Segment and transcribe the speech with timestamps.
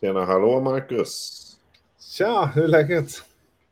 [0.00, 1.42] Tjena, hallå Marcus!
[2.00, 3.10] Tja, hur är läget?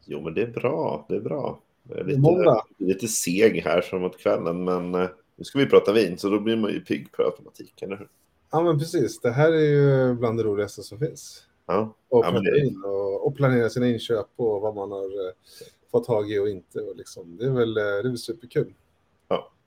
[0.05, 1.61] Jo, men det är bra, det är bra.
[1.89, 5.67] Jag är Det är lite, lite seg här framåt kvällen, men eh, nu ska vi
[5.67, 8.09] prata vin, så då blir man ju pigg per automatik, eller hur?
[8.51, 9.21] Ja, men precis.
[9.21, 11.43] Det här är ju bland det roligaste som finns.
[11.67, 15.33] Ja, Och, Ja, det- och, och planera sina inköp och vad man har eh,
[15.91, 16.81] fått tag i och inte.
[16.81, 18.75] Och liksom, det, är väl, eh, det är väl superkul.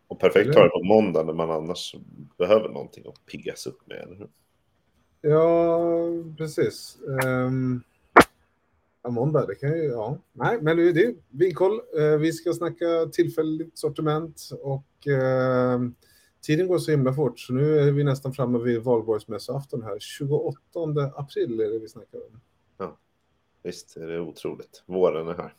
[0.10, 1.96] och perfekt att ta det på måndag när man annars
[2.38, 4.28] behöver någonting att piggas upp med, eller hur?
[5.30, 5.80] Ja,
[6.38, 6.98] precis.
[7.26, 7.84] Um,
[9.04, 9.84] ja, måndag, det kan ju...
[9.84, 10.18] Ja.
[10.34, 11.16] Nej, men det är det.
[11.30, 11.82] Vinkoll.
[12.00, 15.80] Eh, vi ska snacka tillfälligt sortiment och eh,
[16.42, 20.00] tiden går så himla fort så nu är vi nästan framme vid valborgsmässoafton här.
[20.00, 20.58] 28
[21.16, 22.42] april är det vi snackar om.
[23.64, 24.84] Visst är det otroligt.
[24.86, 25.54] Våren är här.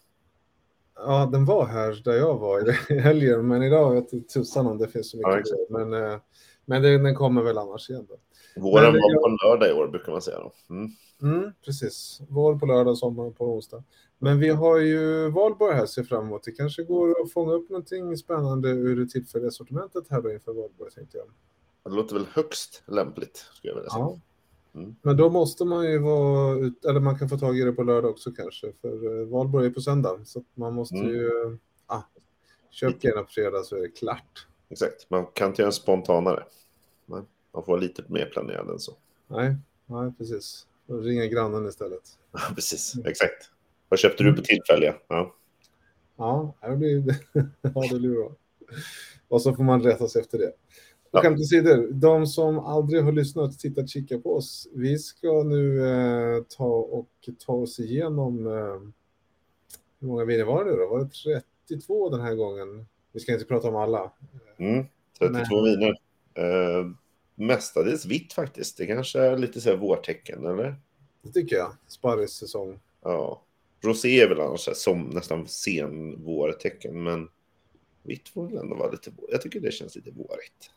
[0.96, 4.88] Ja, den var här där jag var i helgen, men idag vet tusan om det
[4.88, 5.40] finns så Ja, mycket.
[5.40, 5.70] exakt.
[5.70, 6.18] men eh,
[6.64, 8.16] men den kommer väl annars igen då.
[8.56, 10.38] Våren Men det- var på lördag i år, brukar man säga.
[10.40, 10.52] Då.
[10.74, 10.90] Mm.
[11.22, 12.20] Mm, precis.
[12.28, 13.84] Vår på lördag, sommar på onsdag.
[14.18, 16.42] Men vi har ju valborg här att se fram emot.
[16.44, 20.52] Det kanske går att fånga upp någonting spännande ur det tillfälliga sortimentet här då inför
[20.52, 21.26] valborg, tänkte jag.
[21.84, 24.02] Det låter väl högst lämpligt, skulle jag vilja säga.
[24.04, 24.20] Ja.
[24.74, 24.96] Mm.
[25.02, 27.82] Men då måste man ju vara ut, eller man kan få tag i det på
[27.82, 30.18] lördag också kanske, för eh, valborg är på söndag.
[30.24, 31.08] Så man måste Mm.
[31.10, 31.30] ju,
[31.86, 32.02] ah,
[32.70, 34.46] köp grejerna på fredag så är det klart.
[34.68, 36.44] Exakt, man kan inte göra en spontanare.
[37.06, 38.92] Men man får vara lite mer planerad än så.
[39.26, 40.66] Nej, nej precis.
[40.86, 42.02] Får Ringa grannen istället.
[42.32, 42.94] Ja, precis.
[43.04, 43.50] Exakt.
[43.88, 44.94] Vad köpte du på tillfälliga?
[45.08, 45.34] Ja.
[46.16, 47.04] Ja, det blir,
[47.62, 48.32] ja, det blir bra.
[49.28, 50.52] Och så får man rätta sig efter det.
[51.10, 51.22] Ja.
[51.22, 54.68] Skämt åsido, de som aldrig har lyssnat, tittat, kika på oss.
[54.74, 57.08] Vi ska nu eh, ta och
[57.46, 58.80] ta oss igenom, eh,
[60.00, 60.88] hur många viner var det då?
[60.88, 62.86] Var det 32 den här gången?
[63.12, 64.12] Vi ska inte prata om alla.
[64.56, 64.84] Mm.
[65.18, 65.98] 32 viner.
[66.34, 66.90] Eh,
[67.38, 68.76] mestadels vitt faktiskt.
[68.76, 70.76] Det kanske är lite så här vårtecken, eller?
[71.22, 71.72] Det tycker jag.
[71.88, 72.80] Sparrissäsong.
[73.02, 73.42] Ja.
[73.80, 77.28] Rosé är väl annars som nästan sen vårtecken, men
[78.02, 79.10] vitt får väl ändå vara lite.
[79.30, 80.70] Jag tycker det känns lite vårigt.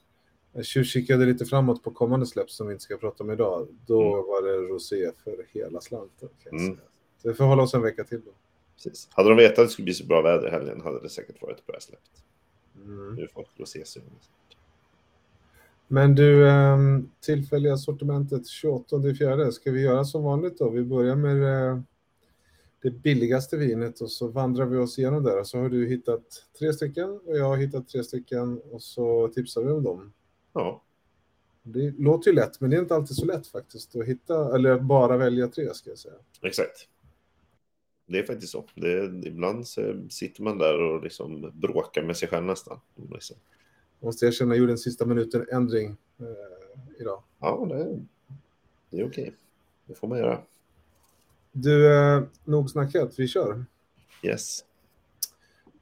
[0.53, 3.67] Jag tjuvkikade lite framåt på kommande släpp som vi inte ska prata om idag.
[3.85, 4.27] Då Mm.
[4.27, 6.29] var det rosé för hela slanten.
[6.43, 6.77] Kan Mm.
[7.21, 8.31] Så vi får hålla oss en vecka till då.
[8.75, 9.07] Precis.
[9.11, 11.41] Hade de vetat att det skulle bli så bra väder i helgen hade det säkert
[11.41, 11.99] varit ett bra släpp.
[12.75, 13.15] Mm.
[13.15, 14.09] Nu är folk rosésugen.
[15.91, 19.51] Men du, ehm, tillfälliga sortimentet 28 fjärde.
[19.51, 20.69] Ska vi göra som vanligt då?
[20.69, 21.79] Vi börjar med eh,
[22.81, 25.43] det billigaste vinet och så vandrar vi oss igenom där.
[25.43, 26.23] Så har du hittat
[26.59, 30.13] tre stycken och jag har hittat tre stycken och så tipsar vi om dem.
[30.53, 30.83] Ja,
[31.63, 34.71] Det låter ju lätt, men det är inte alltid så lätt faktiskt att hitta, eller
[34.71, 36.15] att bara välja tre ska jag säga.
[36.41, 36.87] exakt.
[38.07, 38.65] Det är faktiskt så.
[38.75, 42.79] Det ibland så sitter man där och liksom bråkar med sig själv nästan.
[43.11, 43.37] Liksom.
[44.01, 47.23] Måste erkänna, jag gjorde en sista minuten ändring eh, idag.
[47.39, 48.05] Ja, det är,
[48.89, 49.33] det är okej.
[49.85, 50.41] Det får man göra.
[51.51, 53.65] Du, eh, nog snackat, vi kör.
[54.23, 54.65] Yes.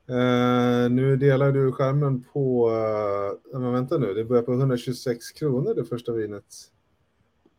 [0.10, 5.74] Eh, nu delar du skärmen på, uh, men vänta nu, det börjar på 126 kronor
[5.74, 6.46] det första vinet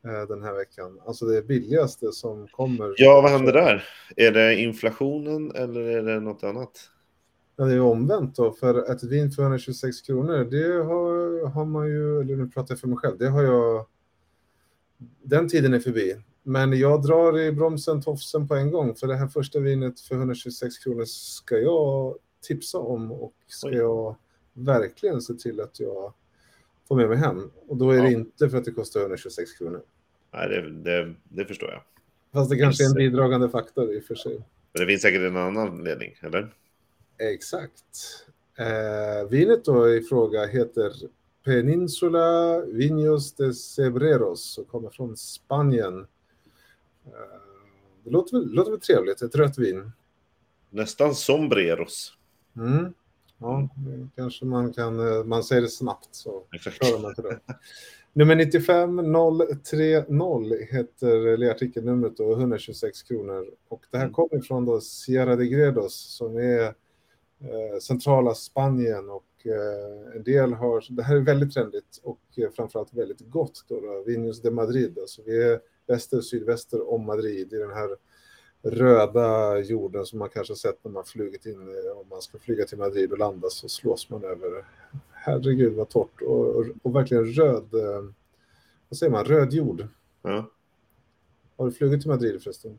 [0.04, 1.00] eh, den här veckan.
[1.06, 2.94] Alltså det billigaste som kommer.
[2.96, 3.84] Ja, vad händer där?
[4.16, 6.90] Är det inflationen eller är det något annat?
[7.60, 11.86] Ja, det är omvänt då, för ett vin för 126 kronor, det har, har man
[11.88, 13.86] ju, eller nu pratar jag för mig själv, det har jag,
[15.22, 16.16] den tiden är förbi.
[16.42, 20.14] Men jag drar i bromsen, tofsen på en gång, för det här första vinet för
[20.14, 23.74] 126 kronor ska jag tipsa om och ska Oj.
[23.76, 24.16] jag
[24.52, 26.12] verkligen se till att jag
[26.88, 27.50] får med mig hem.
[27.68, 28.18] Och då är det Ja.
[28.18, 29.82] inte för att det kostar 126 kronor.
[30.32, 31.82] Nej, det, det, det förstår jag.
[32.32, 32.98] Fast det kanske är en det.
[32.98, 34.34] bidragande faktor i och för sig.
[34.72, 36.54] Men det finns säkert en annan anledning, eller?
[37.20, 38.26] Exakt.
[38.58, 40.92] Eh, vinet då i fråga heter
[41.44, 46.06] Peninsula Vinos de Cebreros och kommer från Spanien.
[47.06, 47.40] Eh,
[48.04, 49.92] det låter väl, låter väl trevligt, ett rött vin.
[50.70, 52.14] Nästan sombreros.
[52.56, 52.94] Mm.
[53.38, 53.68] Ja,
[54.16, 56.42] kanske man kan, eh, man säger det snabbt så
[56.80, 57.40] klarar man inte det.
[58.12, 63.46] Nummer 95030 heter det artikelnumret och 126 kronor.
[63.68, 64.14] Och det här Mm.
[64.14, 66.74] kommer från då Sierra de Gredos som är
[67.80, 72.94] centrala Spanien och eh, en del har, det här är väldigt trendigt och eh, framförallt
[72.94, 74.98] väldigt gott då, då Vinos de Madrid.
[74.98, 77.96] Alltså vi är väster sydväster om Madrid i den här
[78.62, 82.64] röda jorden som man kanske sett när man flugit in, eh, om man ska flyga
[82.64, 84.64] till Madrid och landa så slås man över,
[85.10, 88.04] herregud vad torrt och, och, och verkligen röd, eh,
[88.88, 89.88] vad säger man, röd jord.
[90.22, 90.50] Ja.
[91.56, 92.78] Har du flugit till Madrid förresten?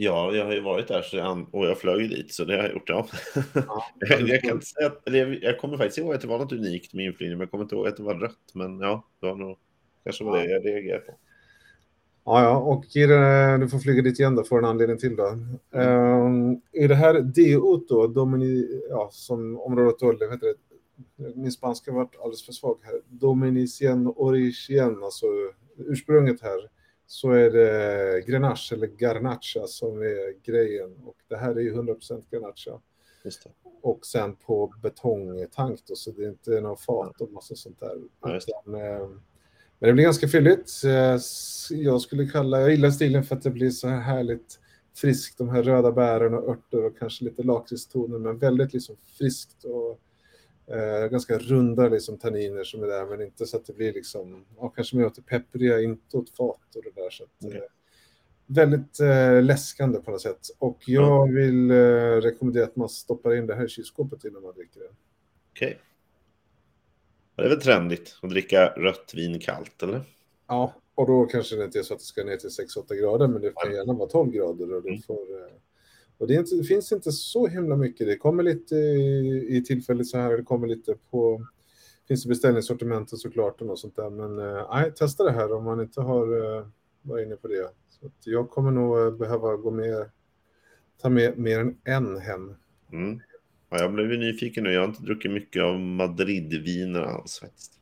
[0.00, 2.62] Ja, jag har ju varit där så jag, och jag flög dit, så det har
[2.62, 2.88] jag gjort.
[2.88, 3.06] Ja.
[3.54, 3.84] Ja.
[4.26, 6.94] jag, kan inte säga att, jag, jag kommer faktiskt ihåg att det var något unikt
[6.94, 8.54] med inflygningen, men jag kommer inte ihåg att det var rött.
[8.54, 9.58] Men ja, det var nog
[10.04, 11.12] kanske var det jag reagerade på.
[12.24, 15.38] Ja, ja, och det, du får flyga dit igen då, för en anledning till då.
[15.70, 21.34] Um, I det här DO då, Domini, ja, som området då, heter det?
[21.34, 23.00] Min spanska varit alldeles för svag här.
[23.08, 25.26] Dominicien origin, alltså
[25.76, 26.77] ursprunget här,
[27.10, 30.96] så är det Grenache eller Garnacha som är grejen.
[31.04, 32.80] Och det här är ju 100% Garnacha.
[33.82, 37.96] Och sen på betongtank då, så det är inte någon fat och massa sånt där.
[38.22, 38.36] Ja.
[38.36, 39.08] Utan, eh,
[39.78, 40.70] men det blir ganska fylligt.
[40.84, 41.18] Eh,
[41.70, 44.60] Jag skulle kalla, jag gillar stilen för att det blir så här härligt
[44.96, 49.64] friskt, de här röda bären och örter och kanske lite lakritstoner, men väldigt liksom friskt
[49.64, 50.00] och
[50.70, 54.44] eh, ganska runda liksom tanniner som är där, men inte så att det blir liksom,
[54.56, 57.10] ja, kanske mer åt det peppriga, inte åt fat och det där.
[57.10, 57.56] Så att, Okej.
[57.56, 57.62] eh,
[58.46, 60.40] väldigt eh, läskande på något sätt.
[60.58, 61.74] Och jag vill eh,
[62.20, 64.90] rekommendera att man stoppar in det här i kylskåpet innan man dricker det.
[65.52, 65.78] Okej.
[67.36, 70.00] Det är väl trendigt att dricka rött vin kallt, eller?
[70.48, 73.28] Ja, och då kanske det inte är så att det ska ner till 6-8 grader,
[73.28, 74.74] men det kan gärna vara 12 grader.
[74.74, 75.02] Och, det, Mm.
[75.02, 75.52] får, eh,
[76.18, 78.06] och det, inte, det finns inte så himla mycket.
[78.06, 81.46] Det kommer lite i, i tillfället så här, det kommer lite på...
[82.08, 84.10] Finns det beställningssortimentet såklart och något sånt där.
[84.10, 86.66] Men eh, nej, testa det här om man inte har eh,
[87.02, 87.70] varit inne på det.
[87.90, 90.10] Så jag kommer nog eh, behöva gå med,
[91.02, 92.54] ta med mer än en hem.
[92.92, 93.20] Mm.
[93.70, 94.72] Ja, jag blev nyfiken nu.
[94.72, 97.72] Jag har inte druckit mycket av Madridviner alls faktiskt.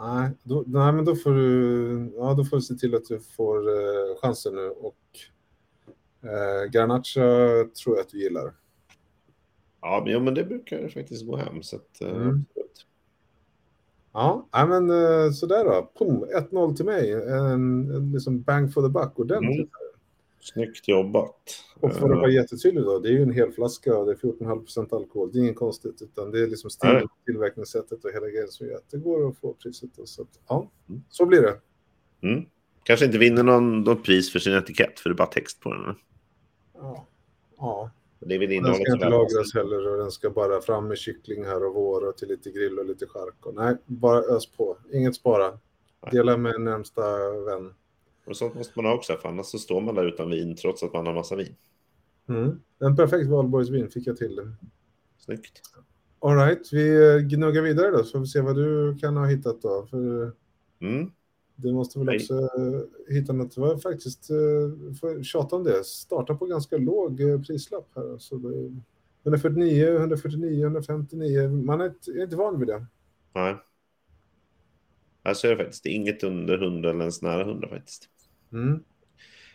[0.00, 3.20] Nej, då, nej, men då får du, ja, då får du se till att du
[3.20, 3.64] får
[4.20, 4.68] chansen nu.
[4.68, 4.96] Och
[6.22, 7.20] eh, Garnacha
[7.84, 8.52] tror jag att du gillar.
[9.80, 11.62] Ja, men, ja, men det brukar faktiskt gå hem.
[11.62, 12.44] Så att, eh, Mm.
[14.12, 15.90] Ja, men eh, sådär då.
[15.98, 17.12] Pum, 1-0 till mig.
[17.12, 19.58] En, en liksom bang for the buck ordentligt.
[19.58, 19.68] Mm.
[20.40, 21.64] Snyggt jobbat.
[21.80, 24.12] Och för att Eh, vara jättetydlig då, det är ju en hel flaska och det
[24.12, 25.32] är 14,5% alkohol.
[25.32, 26.96] Det är inget konstigt, utan det är liksom Nej.
[26.98, 29.90] stil, tillverkningssättet och hela grejen som gör att det går att få priset.
[29.96, 31.02] Då, så att, ja, Mm.
[31.08, 31.56] så blir det.
[32.28, 32.44] Mm.
[32.82, 35.72] Kanske inte vinner någon, något pris för sin etikett, för det är bara text på
[35.74, 35.94] den.
[36.80, 37.06] Ja.
[37.56, 37.90] ja.
[38.20, 41.44] Det är väl Den ska inte lagras heller och den ska bara fram med kyckling
[41.44, 43.46] här och vår och till lite grill och lite chark.
[43.46, 44.76] Och nej, bara ös på.
[44.92, 45.58] Inget spara.
[46.10, 47.74] Dela med närmsta vän.
[48.26, 50.82] Och sånt måste man ha också, för annars så står man där utan vin trots
[50.82, 51.54] att man har massa vin.
[52.28, 52.60] Mm.
[52.80, 54.52] En perfekt valborgsvin fick jag till det.
[55.18, 55.60] Snyggt.
[56.20, 59.62] All right, vi gnuggar vidare då så får vi se vad du kan ha hittat
[59.62, 59.86] då.
[59.90, 60.32] För
[60.80, 61.10] Mm.
[61.62, 62.16] Du måste väl Nej.
[62.16, 63.54] också eh, hitta något.
[63.54, 68.18] Det var faktiskt, eh, för tjata om det, starta på ganska låg eh, prislapp här.
[68.18, 68.82] Så det,
[69.22, 71.48] 149, 149, 159.
[71.48, 72.86] Man är inte, är inte van vid det.
[73.34, 73.56] Nej.
[75.24, 75.82] Här så är det faktiskt.
[75.84, 78.08] Det inget under 100 eller ens nära 100 faktiskt.
[78.52, 78.82] Mm.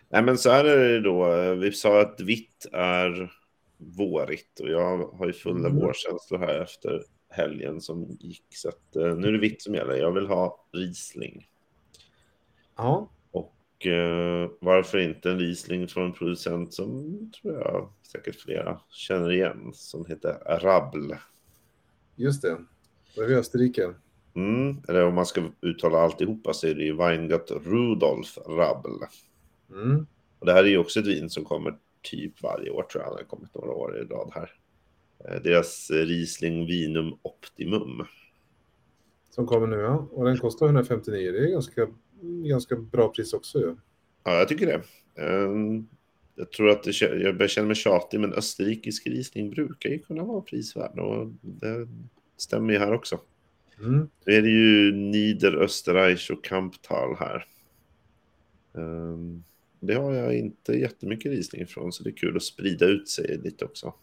[0.09, 1.55] Nej, men så här är det då.
[1.55, 3.31] Vi sa att vitt är
[3.77, 5.81] vårigt och jag har ju fulla Mm.
[5.81, 8.45] vårkänslor här efter helgen som gick.
[8.49, 9.95] Så att, nu är det vitt som gäller.
[9.95, 11.47] Jag vill ha Riesling.
[12.75, 18.79] Ja, Och eh, varför inte en Riesling från en producent som tror jag säkert flera
[18.89, 19.71] känner igen.
[19.73, 21.13] Som heter Rabl.
[22.15, 22.57] just det.
[23.17, 23.93] Vi i Österrike.
[24.35, 29.03] Mm, eller om man ska uttala alltihopa så är det ju Weingart Rudolf Rabl.
[29.71, 30.05] Mm.
[30.39, 33.13] Och det här är ju också ett vin som kommer typ varje år tror jag.
[33.13, 34.51] Det har kommit några år i rad här.
[35.25, 38.05] Eh, Deras Riesling Vinum Optimum.
[39.29, 40.07] Som kommer nu, ja.
[40.11, 41.31] Och den kostar 159.
[41.31, 41.87] Det är ganska,
[42.23, 43.75] ganska bra pris också ju.
[44.23, 44.81] Ja, jag tycker det.
[45.23, 45.87] Ehm,
[46.35, 50.23] Jag tror att det, jag börjar känna mig tjatig, men österrikisk Riesling brukar ju kunna
[50.23, 50.99] vara prisvärd.
[50.99, 51.87] Och det
[52.37, 53.19] stämmer ju här också.
[53.79, 54.09] Mm.
[54.25, 57.45] Nu är det ju Niederösterreich och Kamptal här.
[58.77, 59.43] Ehm,
[59.79, 63.37] Det har jag inte jättemycket Riesling ifrån, så det är kul att sprida ut sig
[63.43, 63.93] lite också.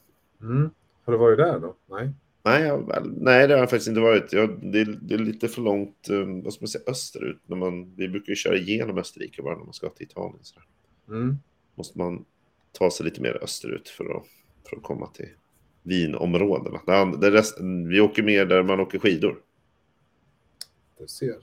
[0.40, 0.70] Mm.
[1.04, 1.76] Har du varit där då?
[1.90, 2.12] Nej.
[2.44, 4.32] Nej, jag, nej, det har jag faktiskt inte varit.
[4.32, 7.40] Jag, det, är- det är lite för långt, eh, vad ska man säga, österut.
[7.46, 10.38] När man, vi brukar ju köra igenom Österrike bara när man ska till Italien.
[10.42, 10.54] Så
[11.06, 11.16] där.
[11.16, 11.36] Mm.
[11.74, 12.24] Måste man
[12.72, 14.24] ta sig lite mer österut för att,
[14.70, 15.28] för att komma till
[15.82, 16.78] vinområdena.
[16.86, 19.38] And- det rest, vi åker mer där man åker skidor.
[20.98, 21.36] Du ser.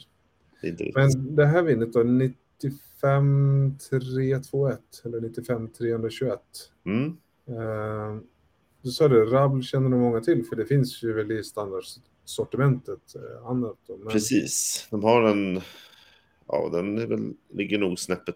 [0.61, 0.91] Det.
[0.95, 6.39] Men det här vinet då, 95 321 eller 95 321.
[6.85, 7.17] Mm,
[7.49, 8.17] Eh,
[8.87, 13.15] du sa det, Rabl känner nog många till för det finns ju väl i standardsortimentet
[13.15, 13.77] eh, annat.
[13.87, 14.87] Då, men, Precis.
[14.91, 15.61] De har en,
[16.47, 18.35] ja den är väl, ligger nog snäppet,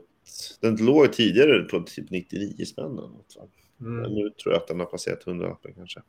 [0.60, 2.86] den låg tidigare på typ 99 spänn.
[2.86, 3.48] eller något, va?
[3.78, 6.02] Men Mm, nu tror jag att den har passerat 100 kanske.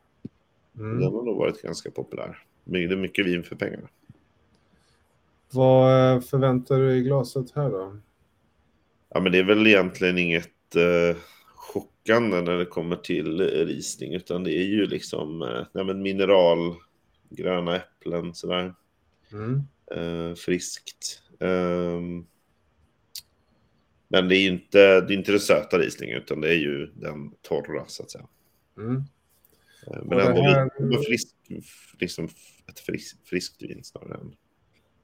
[0.79, 1.01] mm.
[1.01, 2.39] Den har nog varit ganska populär.
[2.65, 3.89] Det är mycket vin för pengarna.
[5.53, 7.97] Vad eh, förväntar du i glaset här då?
[9.09, 11.17] Ja, men det är väl egentligen inget eh,
[12.07, 16.03] chockande när det kommer till eh, Riesling, utan det är ju liksom eh, nej, men
[16.03, 16.75] mineral,
[17.31, 18.75] gröna äpplen, sådär.
[19.33, 19.61] Mm.
[19.97, 21.23] Eh, friskt.
[21.41, 22.27] Ehm,
[24.09, 26.87] Men det är ju inte, det är inte den söta Rieslingen utan det är ju
[26.87, 28.29] den torra så att säga.
[28.79, 28.97] Mm.
[29.87, 31.29] Eh, Men det ändå här- frisk,
[32.01, 32.29] liksom
[32.69, 34.35] ett frisk, friskt vin snarare än...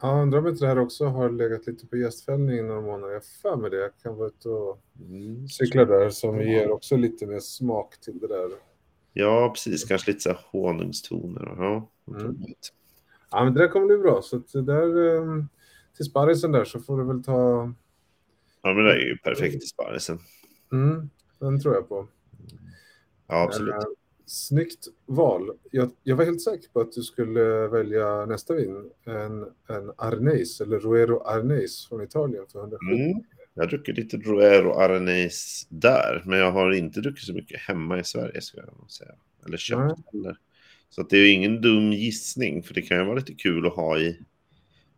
[0.03, 3.13] Ja, undrar om inte det här också har legat lite på gästfällning i några månader.
[3.15, 3.77] Jag för mig det.
[3.77, 5.49] Jag kan vara ute och Mm.
[5.49, 8.51] cykla där som ger också lite mer smak till det där.
[9.13, 9.85] Ja, precis.
[9.85, 11.55] Kanske lite så här honungstoner.
[11.57, 12.37] Ja, Mm.
[13.31, 14.23] Ja, men det där kommer bli bra.
[14.23, 15.45] Så att det där, eh,
[15.97, 17.73] till sparrisen där så får du väl ta...
[18.63, 20.19] ja men det är ju perfekt i sparrisen.
[20.73, 22.07] Mm, den tror jag på.
[23.27, 23.75] Ja, absolut.
[24.29, 25.51] Snyggt val.
[25.71, 28.91] Jag, jag var helt säker på att du skulle välja nästa vin.
[29.05, 29.43] En,
[29.77, 32.87] en Arneis, eller Roero Arneis från Italien för 170.
[32.93, 33.25] Mm.
[33.55, 37.99] Jag har druckit lite Roero Aranais där, men jag har inte druckit så mycket hemma
[37.99, 39.15] i Sverige, ska jag nog säga.
[39.47, 39.97] Eller köpt Nej.
[40.13, 40.37] heller.
[40.91, 43.75] Så det är ju ingen dum gissning, för det kan ju vara lite kul att
[43.75, 44.21] ha i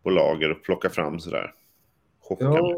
[0.03, 1.55] på lager och plocka fram sådär.
[2.21, 2.77] Chocka Ja,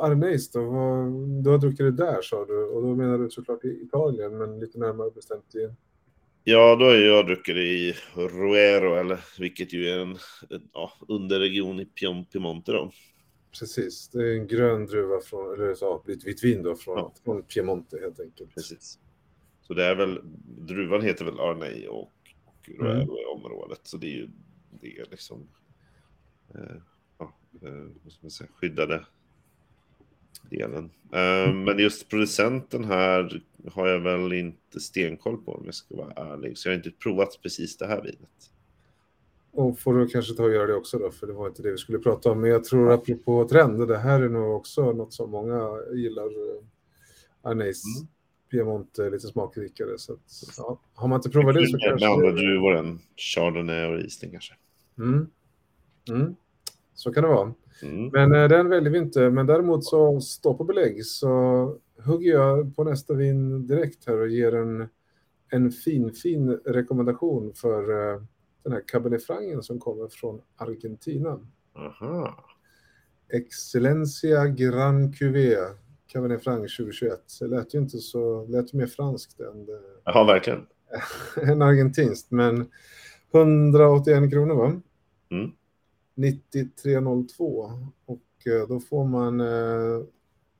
[0.00, 0.64] Arneis då?
[0.64, 1.12] Vad,
[1.44, 2.64] du har druckit det där sa du.
[2.64, 5.70] Och då menar du såklart i Italien, men lite närmare bestämt i...
[6.44, 10.16] Ja, då har jag druckit i Roero, eller vilket ju är en,
[10.50, 11.86] en ja, underregion i
[12.32, 12.90] Piemonte då.
[13.58, 17.14] Precis, det är en grön druva från, eller så, ett vitt vin då från, Ja.
[17.24, 18.54] från Piemonte helt enkelt.
[18.54, 18.98] Precis.
[19.62, 20.20] Så det är väl,
[20.58, 22.12] druvan heter väl Arnei och,
[22.44, 22.86] och Mm.
[22.86, 23.80] Roero i området.
[23.82, 24.28] Så det är ju
[24.80, 25.48] det är liksom
[26.54, 26.76] eh,
[27.18, 29.06] ja, eh, vad ska man säga, skyddade
[30.50, 30.90] delen.
[31.12, 36.12] Eh, men just producenten här har jag väl inte stenkoll på om jag ska vara
[36.32, 36.58] ärlig.
[36.58, 38.50] Så jag har inte provat precis det här vinet.
[39.52, 41.70] Och får du kanske ta och göra det också då, för det var inte det
[41.72, 42.40] vi skulle prata om.
[42.40, 46.24] Men jag tror apropå trend, det här är nog också något som många gillar.
[46.26, 46.62] eh,
[47.42, 48.08] Arneis, Mm.
[48.50, 49.98] Piemonte, lite smakrikare.
[49.98, 50.20] Så att,
[50.58, 52.08] ja, har man inte provat det så Med kanske...
[52.08, 54.54] andra druvor än Chardonnay och Riesling kanske.
[54.98, 55.26] Mm.
[56.10, 56.36] Mm.
[56.94, 57.54] Så kan det vara.
[57.82, 58.10] Mm.
[58.12, 59.30] Men eh, den väljer vi inte.
[59.30, 61.26] Men däremot så, stå på belägg, så
[62.04, 64.88] hugger jag på nästa vin direkt här och ger en,
[65.50, 68.22] en fin, fin rekommendation för eh,
[68.62, 71.40] den här Cabernet Franc som kommer från Argentina.
[71.74, 72.44] Aha.
[73.32, 75.58] Excellencia Gran Cuvée,
[76.06, 77.20] Cabernet Franc 2021.
[77.40, 80.66] Det lät ju inte så, lät ju mer franskt än, eh, Ja, verkligen.
[81.42, 82.30] än argentinskt.
[82.30, 82.66] Men
[83.32, 84.80] 181 kronor va?
[85.30, 85.50] Mm.
[86.16, 87.72] 9302
[88.04, 90.04] och eh, då får man eh,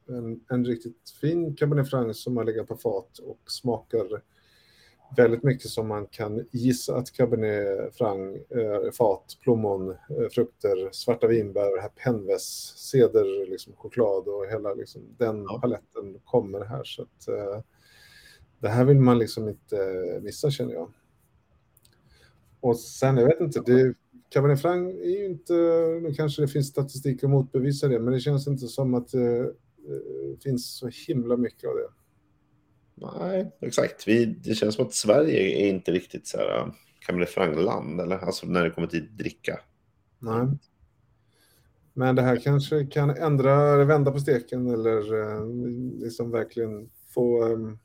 [0.09, 4.23] en, en riktigt fin Cabernet Franc som har legat på fat och smakar
[5.17, 11.27] väldigt mycket som man kan gissa att Cabernet Franc är fat, plommon, eh, frukter, svarta
[11.27, 16.85] vinbär, här penves, ceder, liksom choklad och hela liksom, den paletten kommer här.
[16.85, 17.61] Så att, eh,
[18.59, 20.93] det här vill man liksom inte missa känner jag.
[22.61, 23.95] Och sen, jag vet inte, det,
[24.31, 25.55] Cabernet Franc är ju inte,
[26.03, 29.39] nu kanske det finns statistik att motbevisa det, men det känns inte som att det
[29.41, 31.89] eh, finns så himla mycket av det.
[32.95, 34.09] Nej, exakt.
[34.09, 36.73] Vi, det känns som att Sverige är inte riktigt så här
[37.07, 38.19] Cabernet Franc-land, eller?
[38.19, 39.61] Alltså när det kommer till dricka.
[40.19, 40.47] Nej.
[41.93, 45.47] Men det här kanske kan ändra, vända på steken eller eh,
[46.01, 47.79] liksom verkligen få um,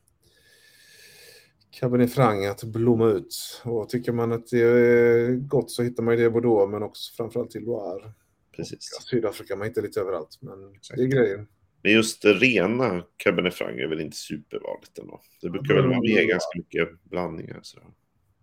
[1.72, 3.62] Cabernet Franc att blomma ut.
[3.64, 7.14] Och tycker man att det är gott så hittar man det i Bordeaux, men också
[7.16, 8.12] framförallt i Loire.
[8.56, 8.90] Precis.
[9.00, 10.98] Ja, Sydafrika, man hittar lite överallt, men Exakt.
[10.98, 11.48] det är grejen.
[11.84, 15.22] Men just rena Cabernet Franc är väl inte supervanligt ändå.
[15.42, 17.60] Det brukar väl vara med ganska mycket blandningar.
[17.64, 17.80] Så.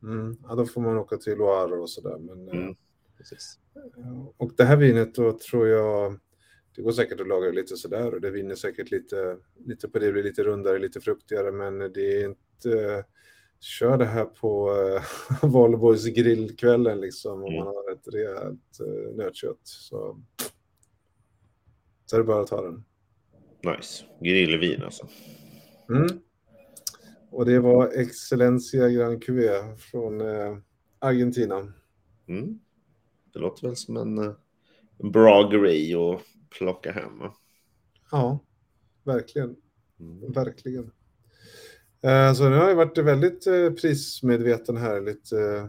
[0.02, 0.36] Mm.
[0.48, 2.18] Ja, då får man åka till Loire och sådär.
[2.18, 2.76] Men, eh, Mm.
[3.18, 3.58] Precis.
[4.36, 6.18] Och det här vinet då tror jag,
[6.78, 10.12] det går säkert att laga lite sådär och det vinner säkert lite, lite på det,
[10.12, 13.04] blir lite rundare, lite fruktigare, men det är inte,
[13.60, 14.70] kör det här på
[15.42, 17.56] Valborgs grillkvällen liksom om Mm.
[17.56, 19.60] man har ett rejält uh, nötkött.
[19.62, 20.22] Så,
[22.06, 22.84] så är det bara att ta den.
[23.76, 24.04] Nice.
[24.20, 25.08] Grillvin alltså.
[25.88, 26.06] Mm.
[27.30, 30.58] Och det var Excellencia Gran Cuvée från eh,
[30.98, 31.72] Argentina.
[32.28, 32.58] Mm.
[33.32, 34.32] Det låter väl som en, eh,
[34.98, 37.18] en bra grej att plocka hem.
[37.18, 37.34] va?
[38.10, 38.38] Ja,
[39.04, 39.56] verkligen.
[40.00, 40.32] Mm.
[40.32, 40.90] Verkligen.
[42.02, 45.00] Eh, Så nu har jag varit väldigt eh, prismedveten här.
[45.00, 45.66] Lite, eh,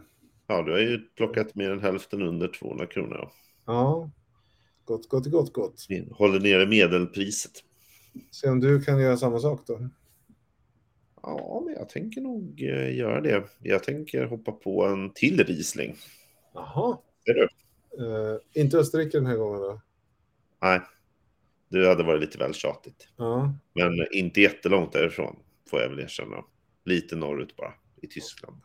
[0.48, 3.30] Ja, du har ju plockat mer än hälften under 200 kronor.
[3.66, 4.10] ja,
[4.86, 5.86] gott, gott, gott, gott.
[6.12, 7.52] Håller nere medelpriset.
[8.32, 9.90] Se om du kan göra samma sak då.
[11.24, 12.60] Ja, men jag tänker nog
[12.92, 13.44] göra det.
[13.60, 15.96] Jag tänker hoppa på en till Riesling.
[16.54, 16.98] Jaha.
[17.26, 17.44] Är du?
[18.06, 19.82] Eh, inte Österrike den här gången då?
[20.62, 20.82] Nej,
[21.70, 23.08] det hade varit lite väl tjatigt.
[23.18, 25.36] Ja, Men inte jättelångt därifrån,
[25.70, 26.44] får jag väl erkänna.
[26.86, 28.58] Lite norrut bara, i Tyskland.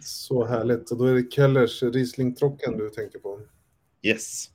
[0.00, 0.90] så härligt.
[0.90, 3.40] Och då är det Kellers Riesling Trocken du tänker på.
[4.02, 4.50] Yes.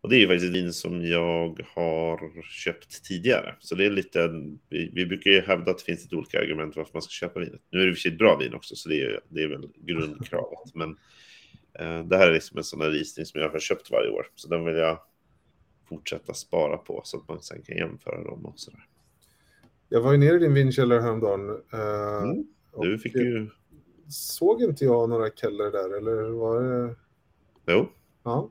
[0.00, 3.54] Och det är ju faktiskt ett vin som jag har köpt tidigare.
[3.60, 4.28] Så det är lite,
[4.68, 7.40] vi, vi brukar ju hävda att det finns ett olika argument varför man ska köpa
[7.40, 7.60] vinet.
[7.70, 9.42] Nu är det i och för sig ett bra vin också, så det är, det
[9.42, 10.74] är väl grundkravet.
[10.74, 10.90] Men
[11.78, 14.26] eh, det här är liksom en sån här risning som jag har köpt varje år.
[14.34, 15.00] Så den vill jag
[15.88, 18.86] fortsätta spara på så att man sen kan jämföra dem och sådär.
[19.88, 21.50] Jag var ju nere i din vinkällare häromdagen.
[21.72, 22.46] Eh, Mm.
[22.90, 23.50] Du fick ju...
[24.08, 26.96] Såg inte jag några keller där, eller var det...
[27.66, 27.88] Jo,
[28.22, 28.50] Ja,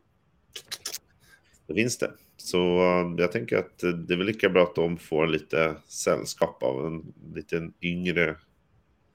[1.68, 2.12] det finns det.
[2.38, 5.76] Så eh, jag tänker att eh, det är väl lika bra att de får lite
[5.88, 8.36] sällskap av en liten yngre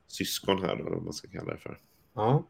[0.06, 1.78] syskon här, då, vad man ska kalla det för.
[2.14, 2.44] ja.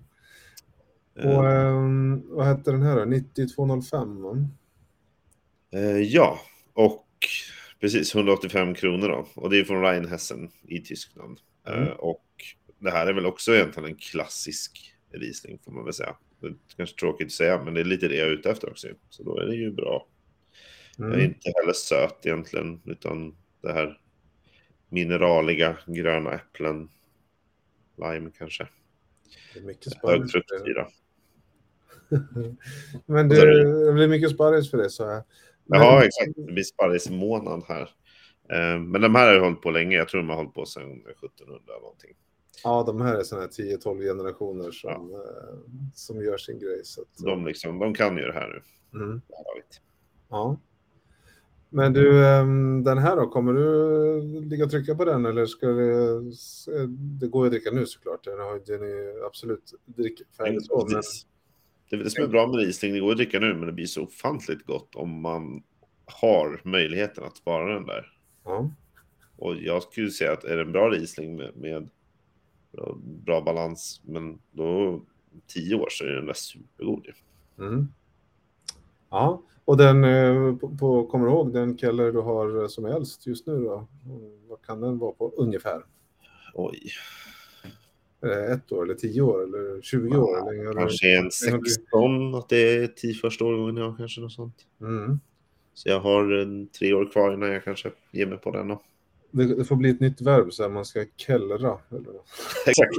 [1.15, 3.05] Eh, Och ehm, vad hette den här då?
[3.05, 4.49] 9205?
[5.73, 6.41] Eh, ja,
[6.73, 7.07] och
[7.81, 9.29] precis 185 kronor då.
[9.35, 11.39] Och det är från Rheinhessen i Tyskland.
[11.67, 11.83] Mm.
[11.83, 12.25] Eh, och
[12.79, 16.17] det här är väl också egentligen en klassisk Riesling får man väl säga.
[16.41, 18.71] Det är kanske tråkigt att säga, men det är lite det jag är ute efter
[18.71, 18.89] också.
[19.11, 20.07] Så då är det ju bra.
[20.97, 21.25] Jag är Mm.
[21.27, 24.01] inte heller söt egentligen, utan det här
[24.89, 26.89] mineraliga gröna äpplen.
[27.99, 28.69] Lime kanske.
[29.55, 30.33] Det är mycket sparris.
[30.33, 30.87] det.
[33.07, 35.23] Men det, det blir mycket sparris för det, så här.
[35.65, 36.33] Men- Ja, exakt.
[36.37, 37.83] Det blir sparrismånad här.
[38.53, 39.97] Eh, Men de här har hållit på länge.
[39.97, 42.11] Jag tror de har hållit på sedan 1700 någonting.
[42.65, 45.59] Ja, de här är sådana här 10-12 generationer som, eh,
[45.95, 46.81] som gör sin grej.
[46.85, 48.99] Så att, De, liksom, de kan ju det här nu.
[49.05, 49.21] mm.
[50.31, 50.57] Ja.
[51.75, 55.67] Men du, ehm, den här då, kommer du ligga och trycka på den eller ska
[55.67, 56.21] det...
[57.21, 60.53] Det går ju att dricka nu såklart, den, har, den är ju absolut drickfärdig.
[60.93, 61.03] Men.
[61.93, 62.93] Det är det som är bra med Riesling.
[62.93, 65.63] Det går att dricka nu, men det blir så ofantligt gott om man
[66.05, 68.13] har möjligheten att spara den där.
[68.45, 68.71] ja.
[69.37, 71.89] Och jag skulle säga att är det en bra Riesling med, med
[72.73, 75.01] bra, bra balans, men då
[75.47, 77.07] tio år så är den där supergod.
[77.59, 77.89] Mm.
[79.11, 82.89] Ja, och den, eh, på, på, kommer du ihåg den Keller du har som är
[82.89, 83.87] äldst just nu då?
[84.49, 85.83] Vad kan den vara på ungefär?
[86.55, 86.91] Oj,
[88.27, 90.51] ett år eller tio år eller 20 år?
[90.51, 94.57] Eller, eller, kanske en 16, att det är tio första årgången jag kanske något sånt.
[94.81, 95.21] mm.
[95.75, 98.69] Så jag har tre år kvar innan jag kanske ger mig på den.
[98.69, 98.83] Då.
[99.31, 101.79] det, det får bli ett nytt verb, så här, man ska kellra.
[101.91, 102.13] Eller?
[102.67, 102.91] Exakt.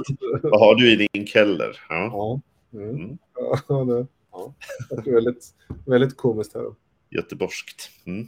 [0.42, 1.80] Vad har du i din keller?
[1.88, 2.04] Ja.
[2.12, 2.40] Ja.
[2.80, 2.96] Mm.
[2.96, 3.18] Mm.
[3.68, 4.54] Ja, det, ja.
[5.04, 5.54] Väldigt,
[5.86, 6.74] väldigt komiskt här.
[7.10, 7.90] Göteborgskt.
[8.04, 8.26] Mm.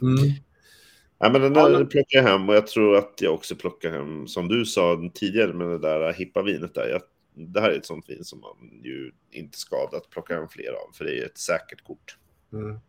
[1.19, 3.55] Ja, men den Ja, där men- plockar jag hem och jag tror att jag också
[3.55, 6.87] plockar hem, som du sa tidigare med det där hippa vinet där.
[6.89, 7.01] Jag,
[7.33, 10.71] det här är ett sånt vin som man ju inte skadar att plocka hem fler
[10.71, 12.17] av, för det är ett säkert kort.
[12.53, 12.79] Mm.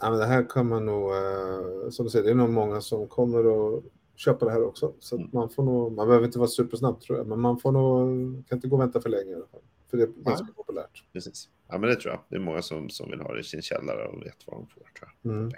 [0.00, 3.08] Ja, men det här man nog, eh, som du säger, det är nog många som
[3.08, 3.38] kommer
[3.76, 3.84] att
[4.16, 4.92] köpa det här också.
[5.00, 5.28] Så Mm.
[5.32, 8.08] man får nog, man behöver inte vara supersnabb tror jag, men man får nog,
[8.48, 9.60] kan inte gå och vänta för länge i alla fall.
[9.90, 11.04] För det är ganska populärt.
[11.12, 11.48] Precis.
[11.68, 12.20] Ja, men det tror jag.
[12.28, 14.66] Det är många som, som vill ha det i sin källare och vet vad de
[14.66, 14.80] får.
[14.80, 15.32] Tror jag.
[15.32, 15.52] Mm.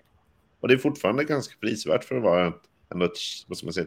[0.61, 2.53] Och det är fortfarande ganska prisvärt för att vara
[2.93, 3.87] ändå ett, vad ska man säga,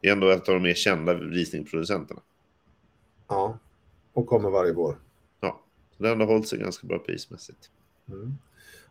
[0.00, 2.20] det är ändå ett av de mer kända risningproducenterna.
[3.28, 3.58] Ja,
[4.12, 4.98] och kommer varje vår.
[5.40, 5.60] Ja,
[5.96, 7.70] så det har ändå hållit sig ganska bra prismässigt.
[8.08, 8.34] Mm.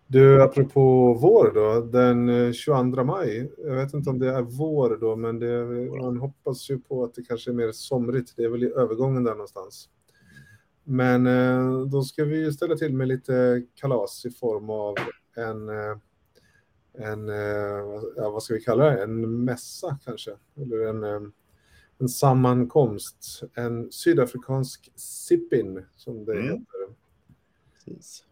[0.07, 4.97] Du, apropå vår då, den eh, 22 maj, jag vet inte om det är vår
[5.01, 5.65] då, men det,
[6.01, 9.23] man hoppas ju på att det kanske är mer somrigt, det är väl i övergången
[9.23, 9.89] där någonstans.
[10.84, 14.95] Men eh, då ska vi ställa till med lite kalas i form av
[15.36, 15.97] en, eh,
[16.93, 21.21] en eh, ja, vad ska vi kalla det, en mässa kanske, eller en, eh,
[21.97, 26.43] en sammankomst, en sydafrikansk sippin som det Mm.
[26.45, 26.95] heter.
[27.73, 28.23] Precis.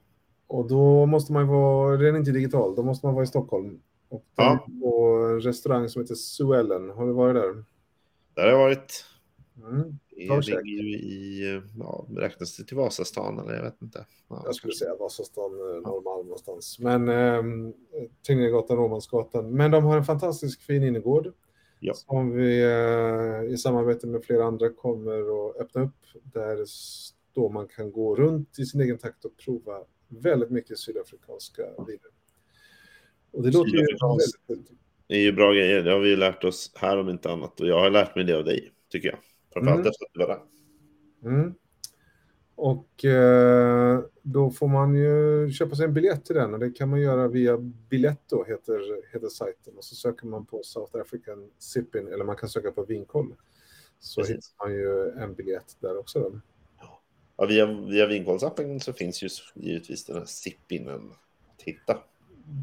[0.48, 3.80] Och då måste man vara, den är inte digital, då måste man vara i Stockholm.
[4.10, 4.67] Och Ja.
[4.82, 6.89] på en restaurang som heter Suellen.
[6.89, 7.63] Har du varit där?
[8.34, 9.06] Där har jag varit.
[9.58, 10.00] Mm.
[10.27, 14.05] Det ligger ju i, ja, räknas det till Vasastan eller jag vet inte.
[14.29, 16.79] Ja, Jag skulle säga Vasastan, eh, Norrmalm någonstans.
[16.79, 17.43] Men eh,
[18.27, 19.51] Tegnérgatan, Råmansgatan.
[19.51, 21.34] Men de har en fantastisk fin innergård.
[21.79, 21.93] Ja.
[21.93, 25.95] Som vi eh, i samarbete med flera andra kommer att öppna upp.
[26.23, 26.65] Där
[27.34, 32.12] då man kan gå runt i sin egen takt och prova väldigt mycket sydafrikanska viner.
[33.32, 33.86] Och det låter ju
[34.47, 34.71] väldigt.
[35.08, 35.84] Det är ju bra grejer.
[35.84, 37.60] Det har vi lärt oss här om inte annat.
[37.60, 39.17] Och jag har lärt mig det av dig, tycker jag.
[39.60, 39.89] Framförallt Mm.
[39.89, 40.41] efter att du var där.
[41.39, 41.54] Mm.
[42.56, 46.89] Och eh, då får man ju köpa sig en biljett till den och det kan
[46.89, 52.08] man göra via Biletto heter, heter sajten och så söker man på South African Sippin
[52.08, 53.36] eller man kan söka på vinkoll.
[54.00, 54.36] Så Precis.
[54.36, 56.19] hittar man ju en biljett där också.
[56.19, 56.39] Då.
[57.38, 61.12] Ja, via, via Vinkolsappen så finns ju givetvis den här sippinen
[61.56, 61.98] att hitta.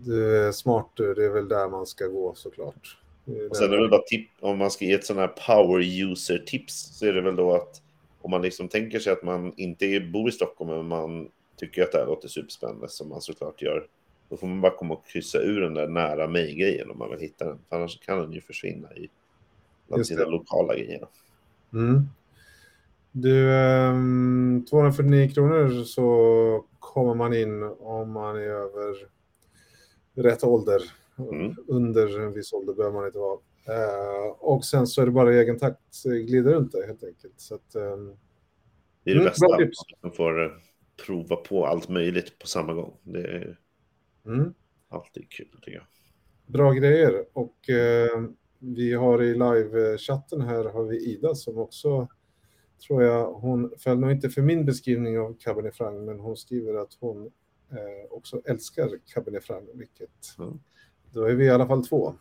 [0.07, 2.99] Det är smart, det är väl där man ska gå såklart.
[3.27, 5.29] Är Och sen är det väl bara tip, om man ska ge ett sån här
[5.47, 7.83] power user tips så är det väl då att
[8.21, 11.93] om man liksom tänker sig att man inte bor i Stockholm men man tycker att
[11.93, 13.87] det här låter superspännande som man såklart gör.
[14.29, 17.21] Då får man bara komma och kryssa ur den där nära mig-grejen om man vill
[17.21, 17.59] hitta den.
[17.69, 19.09] För annars kan den ju försvinna i
[19.89, 21.09] bland sina lokala grejer.
[21.73, 22.09] Mm.
[23.12, 29.09] Du, ehm, 249 kronor så kommer man in om man är över
[30.15, 30.83] rätt ålder.
[31.19, 31.55] Mm.
[31.69, 33.39] Under en viss ålder behöver man inte vara.
[33.69, 37.05] Eh, och sen så är det bara i egen takt, eh, glida runt det helt
[37.05, 37.41] enkelt.
[37.41, 38.17] Så att, ehm,
[39.05, 39.57] Det är det Mm, bästa.
[39.57, 39.79] tips.
[40.03, 40.51] Man får eh,
[41.07, 42.97] prova på allt möjligt på samma gång.
[43.03, 43.59] Det är
[44.27, 44.55] mm.
[44.89, 45.85] alltid kul tycker jag.
[46.47, 47.25] Bra grejer.
[47.33, 48.23] Och eh,
[48.59, 52.09] vi har i live-chatten här har vi Ida som också
[52.87, 56.75] tror jag, hon föll nog inte för min beskrivning av Cabernet Franc, men hon skriver
[56.75, 57.27] att hon
[57.71, 60.59] eh, också älskar Cabernet Franc, vilket Ja.
[61.12, 62.14] Då är vi i alla fall två.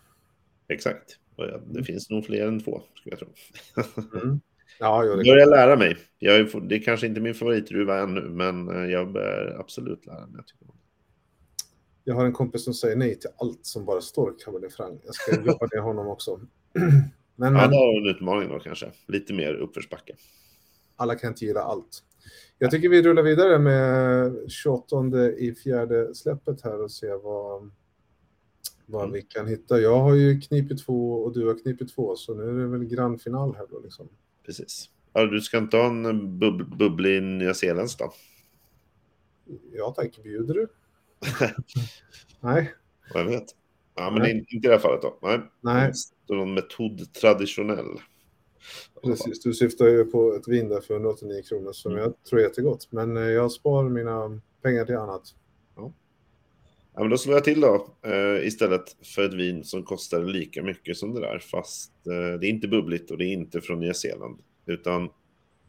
[0.68, 1.20] Exakt.
[1.66, 3.28] Det finns nog fler än två, skulle jag tro.
[4.22, 4.40] Mm.
[4.80, 5.98] Ja, jo, det börjar lära mig.
[6.20, 10.28] Jag är, det är kanske inte min favoritdruva ännu, men eh, jag börjar absolut lära
[10.28, 10.42] mig.
[10.60, 10.76] Jag.
[12.04, 15.02] Jag har en kompis som säger nej till allt som bara står Cabernet Franc.
[15.06, 16.40] Jag ska jobba ner honom också.
[17.38, 18.92] Men, men det har en utmaning då kanske.
[19.08, 20.16] Lite mer uppförsbacke.
[20.96, 22.04] alla kan inte gilla allt.
[22.58, 24.96] Jag tycker vi rullar vidare med 28
[25.38, 27.72] i fjärde släppet här och ser vad,
[28.86, 29.14] vad Mm.
[29.14, 29.80] vi kan hitta.
[29.80, 32.84] Jag har ju knipit två och du har knipit två, så nu är det väl
[32.86, 34.10] grandfinal här då liksom.
[34.46, 34.90] Precis.
[35.14, 38.14] Ja, du ska inte ha en bub bubblig nyzeeländsk då?
[39.74, 40.68] Ja tack, bjuder du?
[42.40, 42.74] Nej,
[43.14, 43.46] jag vet.
[43.96, 44.32] Ja, men Nej.
[44.38, 45.20] inte i det här fallet då.
[45.22, 45.42] Nej.
[45.62, 45.92] nej,
[46.30, 48.00] någon metod traditionell.
[49.04, 49.44] precis.
[49.44, 52.04] Du syftar ju på ett vin där för 189 kronor som Mm.
[52.04, 52.88] jag tror är jättegott.
[52.92, 55.24] Men eh, jag spar mina pengar till annat.
[56.96, 60.64] Ja, men då slår jag till då eh, istället för ett vin som kostar lika
[60.64, 61.40] mycket som det där.
[61.40, 64.40] Fast eh, det är inte bubbligt och det är inte från Nya Zeeland.
[64.66, 65.10] Utan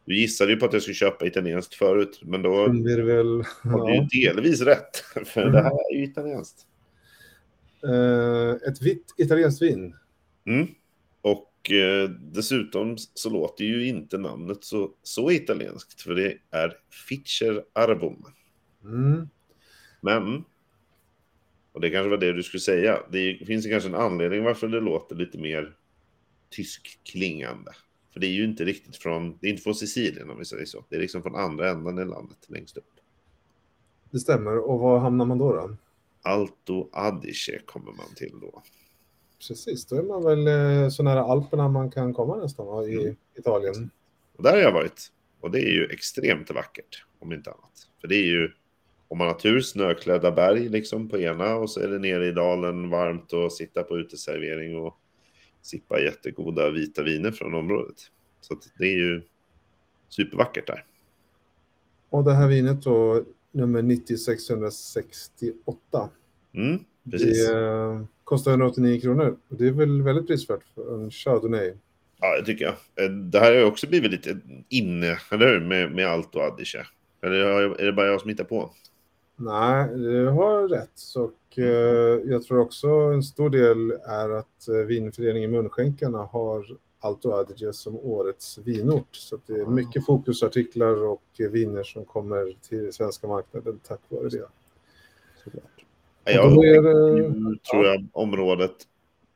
[0.05, 2.21] du gissade ju på att jag skulle köpa italienskt förut.
[2.23, 3.43] Men då det väl...
[3.63, 4.09] har du Ja.
[4.13, 4.97] ju delvis rätt.
[5.27, 5.53] För Mm.
[5.53, 6.67] det här är ju italienskt.
[7.85, 9.95] Eh, ett vitt italienskt vin.
[10.47, 10.67] Mm.
[11.21, 16.01] Och eh, dessutom så låter ju inte namnet så, så italienskt.
[16.01, 16.73] För det är
[17.09, 18.25] Fischer Arbum.
[18.85, 19.29] Mm.
[20.01, 20.45] Men,
[21.77, 24.81] och det kanske var det du skulle säga, det finns kanske en anledning varför det
[24.81, 25.77] låter lite mer
[26.51, 27.73] tyskklingande.
[28.13, 30.65] För det är ju inte riktigt från, det är inte från Sicilien om vi säger
[30.65, 30.85] så.
[30.89, 32.93] Det är liksom från andra änden i landet längst upp.
[34.11, 34.59] Det stämmer.
[34.59, 35.53] Och var hamnar man då?
[35.53, 35.77] då?
[36.23, 38.63] Alto Adige kommer man till då.
[39.49, 42.95] Precis, då är man väl eh, så nära Alperna man kan komma nästan va, i
[42.95, 43.17] Mm.
[43.39, 43.91] Italien.
[44.37, 45.13] Och där har jag varit.
[45.41, 47.89] Och det är ju extremt vackert, om inte annat.
[48.01, 48.53] För det är ju,
[49.09, 52.33] om man har tur, snöklädda berg liksom på ena och så är det nere i
[52.33, 54.95] dalen varmt och sitta på uteservering och
[55.63, 57.97] sippa jättegoda vita viner från området.
[58.41, 59.23] Så det är ju
[60.09, 60.85] supervackert där.
[62.11, 66.11] Och det här vinet då, nummer 9668.
[66.55, 66.79] Mm,
[67.11, 67.49] precis.
[67.49, 69.37] Det eh, kostar 189 kronor.
[69.49, 71.75] Och det är väl väldigt prisvärt för en Chardonnay.
[72.21, 72.75] Ja, det tycker jag.
[73.05, 75.61] Eh, Det här har ju också blivit lite inne, eller hur?
[75.61, 76.87] Med, med allt och Adige.
[77.23, 77.37] Eller
[77.81, 78.71] är det bara jag som hittar på?
[79.37, 81.01] Nej, du har rätt.
[81.17, 86.67] Och, eh, jag tror också en stor del är att eh, vinföreningen Munskänkarna har
[87.01, 89.17] Alto Adige som årets vinort.
[89.17, 94.01] Så att det är mycket fokusartiklar och eh, viner som kommer till svenska marknaden tack
[94.09, 94.49] vare det.
[96.25, 98.75] Jag är tror jag, området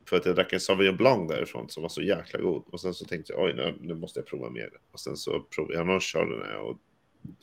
[0.09, 2.63] för att jag drack en Sauvignon Blanc därifrån som var så jäkla god.
[2.71, 4.69] Och sen så tänkte jag, oj, nu, nu måste jag prova mer.
[4.91, 6.77] Och sen så provade jag någon Chardonnay och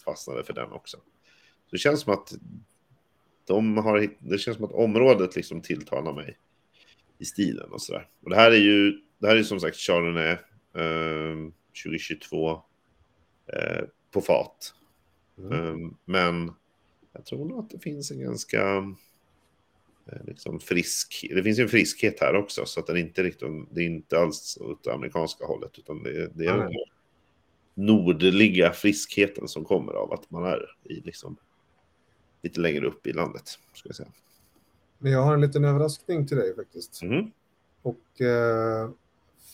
[0.04, 0.96] fastnade för den också.
[1.68, 2.34] Så det känns som att
[3.46, 6.38] de har, det känns som att området liksom tilltalar mig
[7.18, 8.08] i stilen och sådär.
[8.22, 10.36] Och det här är ju, det här är som sagt Chardonnay
[10.74, 11.52] eh,
[11.84, 12.62] 2022
[13.46, 14.74] eh, på fat.
[15.38, 15.52] Mm.
[15.52, 16.52] Um, men
[17.12, 18.76] jag tror nog att det finns en ganska
[20.06, 23.48] eh, liksom frisk, det finns ju en friskhet här också så att den inte riktigt,
[23.70, 26.72] det är inte alls åt det amerikanska hållet utan det, det är den Nej.
[26.72, 26.98] här
[27.74, 31.36] nordliga friskheten som kommer av att man är i liksom
[32.42, 33.48] lite längre upp i landet.
[33.74, 34.08] Ska jag säga.
[34.98, 37.02] Men jag har en liten överraskning till dig faktiskt.
[37.02, 37.30] Mhm.
[37.82, 38.90] Och eh,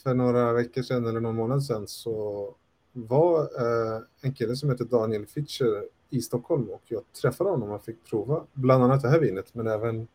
[0.02, 2.54] för några veckor sedan eller någon månad sedan så
[2.92, 7.84] var eh, en kille som heter Daniel Fitcher i Stockholm och jag träffade honom och
[7.84, 10.08] fick prova bland annat det här vinet men även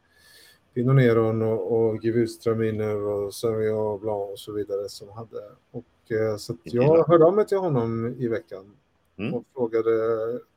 [0.73, 5.41] Pinot Neron och, och Gewürztraminer och Sauvignon Blanc och så vidare som hade.
[5.71, 8.75] Och, eh, så jag hörde av mig till honom i veckan
[9.19, 9.33] Mm.
[9.33, 9.91] och frågade,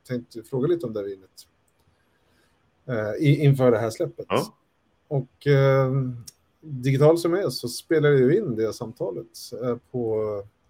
[0.08, 1.30] tänkte fråga lite om det här vinet
[2.86, 4.26] eh, inför det här släppet.
[4.28, 4.58] Ja.
[5.08, 5.92] Och eh,
[6.60, 9.26] digital som är så spelar jag in det samtalet
[9.62, 10.22] eh, på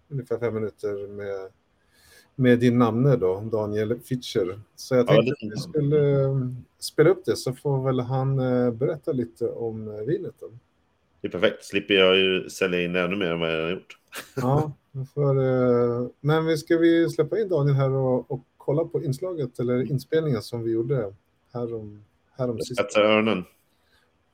[0.09, 1.51] ungefär fem minuter med
[2.35, 4.59] med din namne då, Daniel Fitcher.
[4.75, 6.37] Så jag Ja, tänkte att vi skulle eh,
[6.79, 10.33] spela upp det så får väl han eh, berätta lite om eh, vinet.
[10.39, 10.47] Då.
[11.21, 11.65] Det är perfekt.
[11.65, 13.97] Slipper jag ju sälja in ännu mer än vad jag redan gjort.
[14.35, 14.73] Ja,
[15.15, 19.91] eh, men vi ska vi släppa in Daniel här och, och kolla på inslaget eller
[19.91, 21.13] inspelningen som vi gjorde
[21.53, 22.03] härom,
[22.37, 22.79] härom Jag sist.
[22.79, 23.43] spetsar öronen.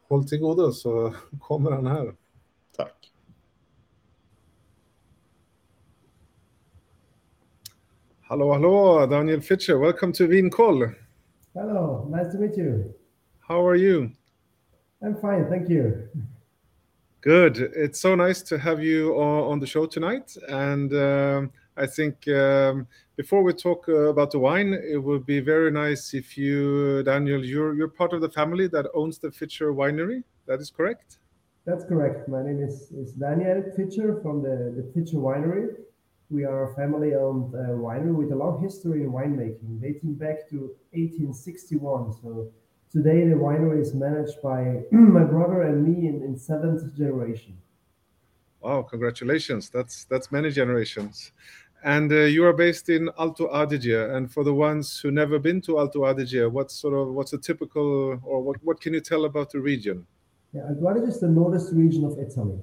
[0.08, 2.16] Håll till godo så kommer han här.
[2.78, 3.12] Tack.
[8.22, 9.78] Hallå, hallå, Daniel Fitcher.
[9.78, 10.90] Welcome to Vinkoll.
[11.54, 12.94] Hello, nice to meet you.
[13.40, 14.10] How are you?
[15.02, 16.08] I'm fine, thank you.
[17.22, 17.58] Good.
[17.58, 20.38] It's so nice to have you on the show tonight.
[20.50, 25.40] And um, I think um, before we talk uh, about the wine, it would be
[25.40, 29.72] very nice if you, Daniel, you're, you're part of the family that owns the Fitcher
[29.74, 30.24] Winery.
[30.46, 31.20] That is correct?
[31.66, 32.28] That's correct.
[32.28, 35.68] My name is, is Daniel Fitcher from the, the Fitcher Winery.
[36.30, 40.50] We are a family owned uh, winery with a long history in winemaking, dating back
[40.50, 42.14] to 1861.
[42.22, 42.52] So
[42.92, 47.58] today the winery is managed by my brother and me in, in seventh generation.
[48.62, 49.70] Wow, congratulations.
[49.70, 51.32] That's that's many generations.
[51.84, 54.16] And uh, you are based in Alto Adige.
[54.16, 57.38] And for the ones who never been to Alto Adige, what's sort of what's a
[57.38, 60.06] typical or what, what can you tell about the region?
[60.54, 62.60] Yeah, Adige is the northern region of Italy.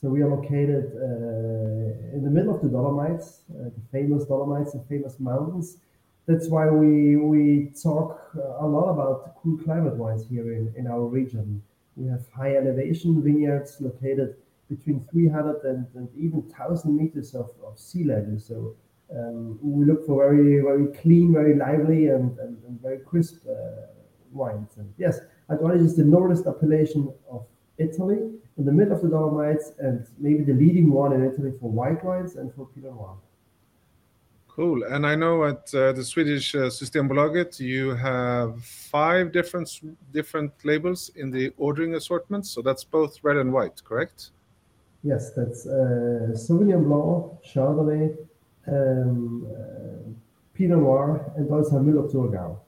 [0.00, 4.72] So we are located uh, in the middle of the Dolomites, uh, the famous Dolomites,
[4.72, 5.78] the famous mountains.
[6.26, 10.86] That's why we we talk uh, a lot about cool climate wines here in, in
[10.86, 11.62] our region.
[11.96, 14.36] We have high elevation vineyards located
[14.68, 18.38] between 300 and, and even 1,000 meters of, of sea level.
[18.38, 18.76] So
[19.14, 23.86] um, we look for very very clean, very lively, and, and, and very crisp uh,
[24.32, 24.76] wines.
[24.76, 27.46] And yes, Aguardice is the northern appellation of
[27.78, 28.18] Italy,
[28.58, 32.04] in the middle of the Dolomites, and maybe the leading one in Italy for white
[32.04, 33.16] wines and for Pinot Noir.
[34.48, 34.82] Cool.
[34.82, 39.70] And I know at uh, the Swedish uh, Systembolaget you have five different
[40.12, 42.44] different labels in the ordering assortment.
[42.44, 44.32] So that's both red and white, correct?
[45.02, 48.16] Yes, that's uh, Sauvignon Blanc, Chardonnay,
[48.66, 50.10] um, uh,
[50.54, 52.58] Pinot Noir, and also Müller Thurgau.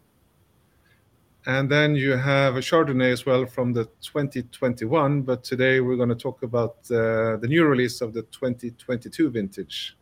[1.47, 5.23] And then you have a Chardonnay as well from the 2021.
[5.23, 9.97] But today we're going to talk about uh, the new release of the 2022 vintage.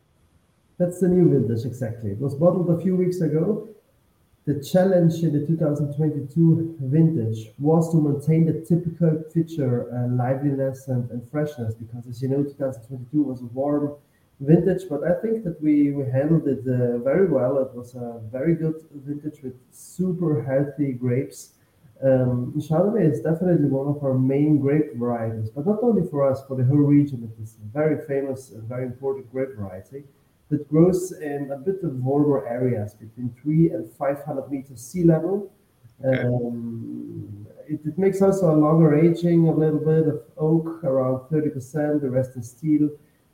[0.77, 2.11] That's the new vintage, exactly.
[2.11, 3.69] It was bottled a few weeks ago.
[4.45, 11.09] The challenge in the 2022 vintage was to maintain the typical feature uh, liveliness and,
[11.11, 13.95] and freshness because, as you know, 2022 was a warm
[14.39, 17.59] vintage, but I think that we, we handled it uh, very well.
[17.59, 21.51] It was a very good vintage with super healthy grapes.
[22.01, 26.41] Um, Chardonnay is definitely one of our main grape varieties, but not only for us,
[26.47, 27.29] for the whole region.
[27.29, 30.05] It is a very famous and very important grape variety
[30.49, 35.51] that grows in a bit of warmer areas between three and 500 meters sea level.
[36.03, 36.23] Okay.
[36.23, 42.01] Um, it, it makes also a longer aging, a little bit of oak, around 30%,
[42.01, 42.89] the rest is steel.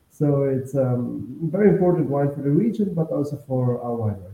[0.09, 4.31] So it's um, a very important wine for the region, but also for our winery.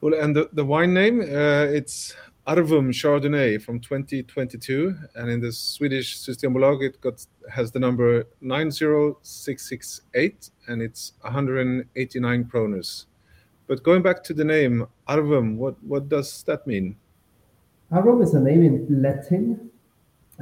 [0.00, 2.16] Well, and the, the wine name, uh, it's
[2.50, 4.96] Arvum Chardonnay from 2022.
[5.14, 13.06] And in the Swedish Systembolag, it got, has the number 90668 and it's 189 kroners.
[13.68, 16.96] But going back to the name, Arvum, what, what does that mean?
[17.92, 19.70] Arvum is a name in Latin,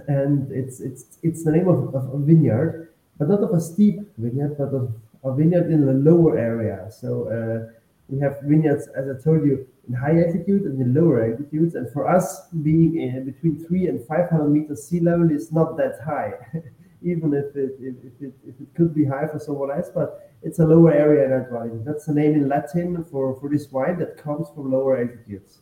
[0.07, 4.01] and it's it's it's the name of, of a vineyard, but not of a steep
[4.19, 4.93] vineyard, but of
[5.25, 6.91] a vineyard in the lower area.
[6.91, 7.69] So uh,
[8.09, 11.75] we have vineyards, as I told you, in high altitude and in lower altitudes.
[11.75, 15.77] And for us, being in between three and five hundred meters sea level is not
[15.77, 16.33] that high,
[17.03, 20.33] even if it if, if it if it could be high for someone else, but
[20.43, 21.85] it's a lower area in that.
[21.85, 25.59] That's the name in Latin for for this wine that comes from lower altitudes.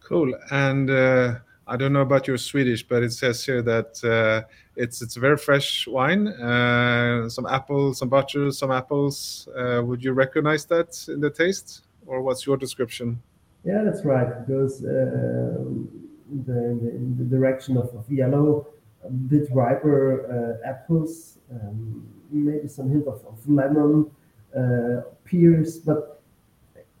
[0.00, 0.34] Cool.
[0.50, 1.34] And uh,
[1.70, 4.42] I don't know about your Swedish, but it says here that uh,
[4.74, 6.26] it's it's a very fresh wine.
[6.26, 9.48] Uh, some apples, some butter, some apples.
[9.56, 13.22] Uh, would you recognize that in the taste, or what's your description?
[13.64, 14.48] Yeah, that's right.
[14.48, 15.88] Goes uh, in,
[16.44, 18.66] the, the, the direction of, of yellow,
[19.04, 24.10] a bit riper uh, apples, um, maybe some hint of, of lemon,
[24.56, 26.20] uh, pears, but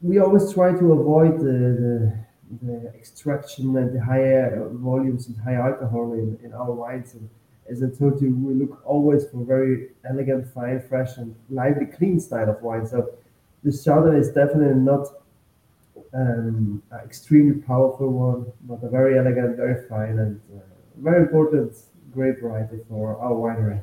[0.00, 2.12] we always try to avoid the, the,
[2.62, 7.14] the extraction and the higher volumes and high alcohol in, in our wines.
[7.14, 7.28] And
[7.70, 12.18] as I told you, we look always for very elegant, fine, fresh, and lively, clean
[12.18, 12.86] style of wine.
[12.86, 13.10] So
[13.62, 15.06] this Chardonnay is definitely not
[16.14, 20.60] um, an extremely powerful one, but a very elegant, very fine, and uh,
[20.96, 21.76] very important
[22.12, 23.80] grape variety for our winery.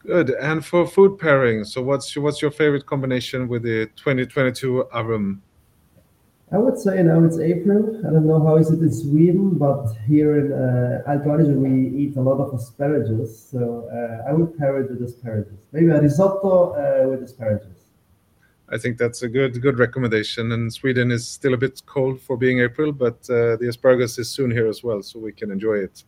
[0.00, 0.30] Good.
[0.30, 5.42] And for food pairing, so what's your, what's your favorite combination with the 2022 Arum?
[6.52, 8.00] I would say now it's April.
[8.04, 12.16] I don't know how is it in Sweden, but here in uh, Algarve we eat
[12.16, 13.50] a lot of asparagus.
[13.50, 15.60] So uh, I would pair it with asparagus.
[15.70, 17.68] Maybe a risotto uh, with asparagus.
[18.68, 20.50] I think that's a good good recommendation.
[20.50, 24.28] And Sweden is still a bit cold for being April, but uh, the asparagus is
[24.28, 26.02] soon here as well, so we can enjoy it.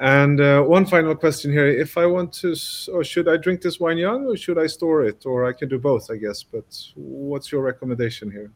[0.00, 2.56] And uh, one final question here: If I want to,
[2.90, 5.68] or should I drink this wine young, or should I store it, or I can
[5.68, 6.42] do both, I guess.
[6.42, 8.50] But what's your recommendation here?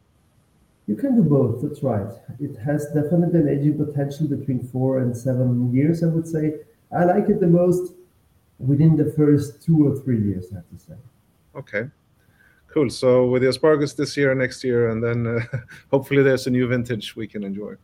[0.87, 1.63] You can do both.
[1.63, 2.11] That's right.
[2.41, 6.03] It has definitely an aging potential between four and seven years.
[6.03, 6.55] I would say.
[6.91, 7.95] I like it the most
[8.59, 10.47] within the first two or three years.
[10.53, 10.95] I have to say.
[11.55, 11.89] Okay,
[12.69, 12.91] cool.
[12.91, 15.41] So with the asparagus this year and next year, and then uh,
[15.91, 17.75] hopefully there's a new vintage we can enjoy.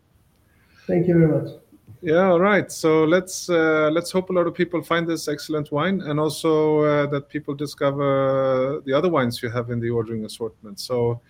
[0.87, 1.53] Thank you very much.
[2.01, 2.71] Yeah, all right.
[2.71, 6.81] So let's uh, let's hope a lot of people find this excellent wine, and also
[6.81, 10.79] uh, that people discover the other wines you have in the ordering assortment.
[10.81, 11.21] So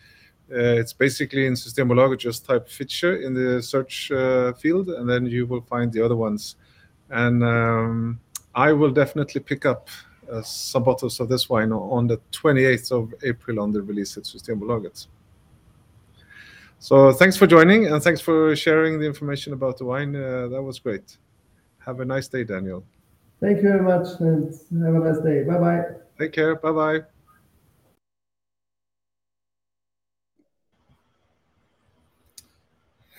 [0.51, 5.47] it's basically in Systembolaget, just type Fischer in the search uh, field, and then you
[5.47, 6.57] will find the other ones.
[7.11, 8.21] And um,
[8.55, 9.89] I will definitely pick up
[10.31, 14.25] uh, some bottles of this wine on the 28th of April on the release at
[14.25, 15.07] Systembolaget.
[16.81, 20.15] So thanks for joining and thanks for sharing the information about the wine.
[20.15, 21.17] Uh, that was great.
[21.79, 22.85] Have a nice day, Daniel.
[23.41, 24.53] Thank you very much, and
[24.85, 25.45] have a nice day.
[25.45, 25.83] Bye bye.
[26.19, 26.57] Take care.
[26.57, 27.18] Bye bye.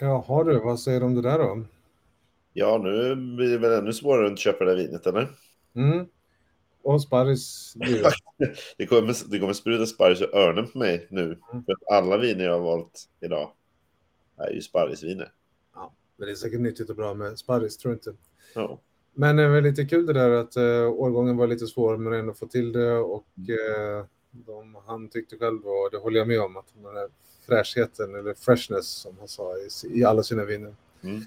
[0.02, 1.64] Jaha du, vad säger du om det där då?
[2.54, 5.28] Ja, nu blir det väl ännu svårare att köpa det här vinet, eller?
[5.76, 6.06] Mm.
[6.82, 7.74] Och sparris.
[8.78, 11.40] Det kommer, det kommer spruta sparris och örnen på mig nu.
[11.52, 13.52] För att alla viner jag har valt idag
[14.38, 15.32] är ju sparrisviner.
[15.76, 18.14] Ja, men det är säkert nyttigt och bra med sparris, tror jag inte.
[18.56, 18.80] Ja.
[19.14, 22.14] Men det är väl lite kul det där att uh, årgången var lite svår men
[22.14, 26.42] ändå få till det och uh, de, han tyckte själv och det håller jag med
[26.42, 27.10] om att där
[27.50, 30.76] fräschheten eller freshness som han sa i, i alla sina viner.
[31.02, 31.22] Mm.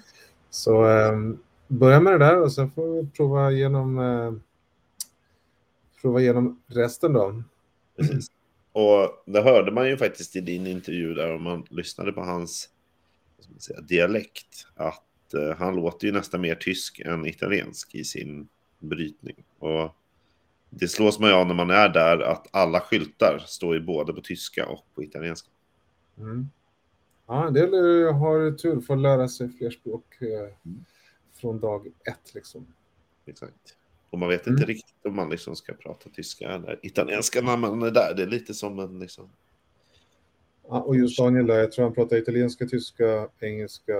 [0.49, 4.33] Så um, börja med det där och sen får vi prova igenom uh,
[6.01, 7.43] prova igenom resten då.
[7.97, 8.27] Precis.
[8.71, 12.69] Och det hörde man ju faktiskt i din intervju där om man lyssnade på hans
[13.59, 14.67] säga, dialekt.
[14.75, 18.47] Att eh, han låter ju nästan mer tysk än italiensk i sin
[18.79, 19.35] brytning.
[19.59, 19.95] Och
[20.69, 24.13] det slås man ju av när man är där att alla skyltar står ju både
[24.13, 25.49] på tyska och på italienska.
[26.17, 26.49] Mm.
[27.27, 30.53] Ja, en del eh, har tur för att lära sig fler språk eh,
[31.33, 32.67] från dag ett liksom.
[33.25, 33.77] Exakt.
[34.09, 34.67] Och man vet inte Mm.
[34.67, 38.13] riktigt om man liksom ska prata tyska eller italienska när man är där.
[38.17, 39.29] Det är lite som en liksom...
[40.67, 43.93] Ja, och just Daniel jag tror han pratar italienska, tyska, engelska.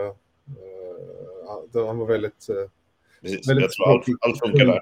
[1.71, 2.47] Det- han var väldigt...
[3.21, 3.49] Precis.
[3.49, 4.79] Väldigt Jag tror allt, allt funkar där.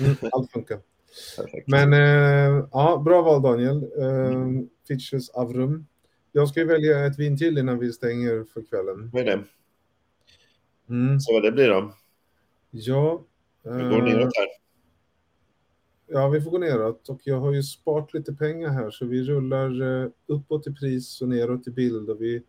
[0.00, 0.78] mm, allt funkar.
[1.66, 3.82] Men eh, ja, bra val Daniel.
[3.98, 5.86] Eh, Fitches Avrum.
[6.36, 9.10] Jag ska ju välja ett vin till innan vi stänger för kvällen.
[9.12, 9.44] Vad är det?
[10.88, 11.20] Mm.
[11.20, 11.94] Så vad det blir då?
[12.70, 13.22] Ja.
[13.62, 14.46] Vi går eh, neråt här.
[16.06, 19.22] Ja, vi får gå neråt och jag har ju sparat lite pengar här så vi
[19.22, 22.42] rullar eh, uppåt i pris och neråt i bild och vi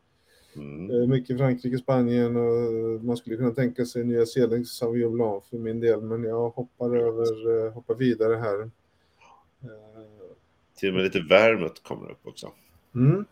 [0.56, 0.92] Mm.
[0.92, 5.58] eh, mycket Frankrike, Spanien och man skulle kunna tänka sig Nya Zeeland Sauvignon Blanc för
[5.58, 8.72] min del men jag hoppar över, hoppar vidare här.
[10.76, 12.52] Till och med lite vermouth kommer upp också.
[12.96, 13.26] Mm,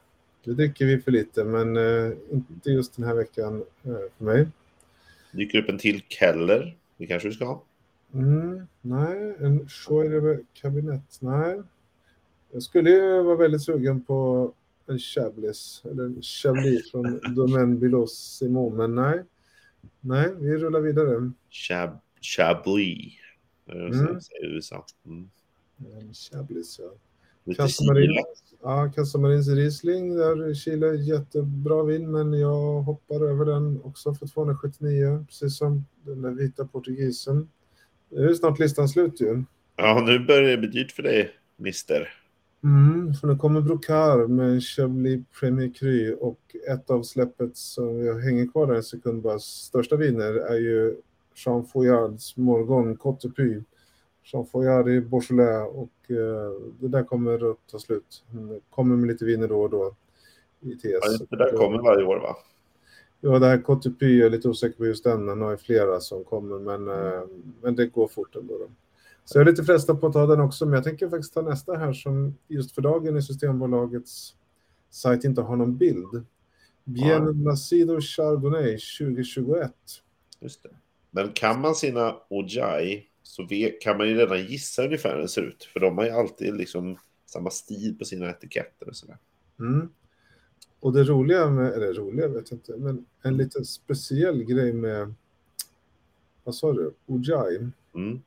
[0.43, 4.47] det dricker vi för lite men eh, inte just den här veckan eh, för mig.
[5.31, 6.77] Dyker upp en till Keller.
[6.97, 7.63] Det kanske du ska ha.
[8.13, 11.17] Mm, nej, en Scheurer kabinett.
[11.19, 11.61] Nej.
[12.51, 14.51] Jag skulle ju vara väldigt sugen på
[14.87, 19.23] en Chablis, eller en Chablis från Domaine Bilos Simon, men nej.
[19.99, 21.31] Nej, vi rullar vidare.
[21.49, 23.13] Chab Chablis.
[23.71, 24.19] Mm.
[24.41, 24.85] USA.
[25.05, 25.29] Mm.
[25.77, 26.93] En Chablis, ja.
[27.43, 28.23] Lite Casamarin, sila.
[28.63, 35.25] Ja, Casamarins Riesling, där Chile jättebra vin, men jag hoppar över den också för 279,
[35.27, 37.49] precis som den där vita portugisen.
[38.09, 39.43] Nu är snart listan slut ju.
[39.75, 42.09] Ja, nu börjar det bli dyrt för dig, mister.
[42.63, 48.19] Mm, för nu kommer Brocard med Chablis Premier Cru och ett av släppet som jag
[48.19, 50.95] hänger kvar där en sekund bara, största viner är ju
[51.45, 53.29] Jean Foyards Morgon Cote
[54.23, 58.23] Jean Foyard i Beaujolais och eh, det där kommer att ta slut.
[58.31, 59.95] Det kommer med lite viner då och då
[60.61, 60.83] i TS.
[60.83, 62.35] Ja, det där kommer varje år, va?
[63.21, 65.25] Ja, det här jag är lite osäker på just den.
[65.25, 67.23] Den har ju flera som kommer, men, eh,
[67.61, 68.57] men det går fort ändå.
[68.57, 68.67] Då.
[69.25, 71.41] Så jag är lite frestad på att ta den också, men jag tänker faktiskt ta
[71.41, 74.35] nästa här som just för dagen i Systembolagets
[74.89, 76.25] sajt inte har någon bild.
[76.83, 79.71] Bien Nacido Chardonnay 2021.
[80.39, 80.69] Just det.
[81.11, 83.47] Men kan man sina Ojai så
[83.81, 85.63] kan man ju redan gissa ungefär hur den ser ut.
[85.63, 89.17] För de har ju alltid liksom samma stil på sina etiketter och sådär.
[89.59, 89.89] Mm.
[90.79, 95.13] Och det roliga med, eller roliga vet jag inte, men en liten speciell grej med,
[96.43, 98.21] vad sa du, Ojai, Mm.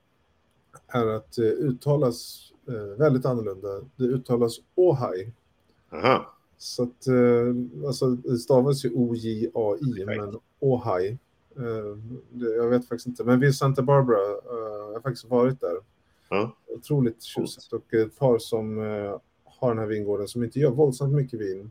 [0.86, 3.80] är att det uttalas eh, väldigt annorlunda.
[3.96, 5.32] Det uttalas Ohai.
[5.92, 11.18] Aha, Så att, eh, alltså det stavas ju O-J-A-I, men Ohai.
[11.58, 11.98] Eh,
[12.38, 15.76] jag vet faktiskt inte, men vid Santa Barbara, eh, jag har faktiskt varit där.
[16.30, 20.70] ja, Otroligt tjusigt och ett par som eh, har den här vingården som inte gör
[20.70, 21.70] våldsamt mycket vin.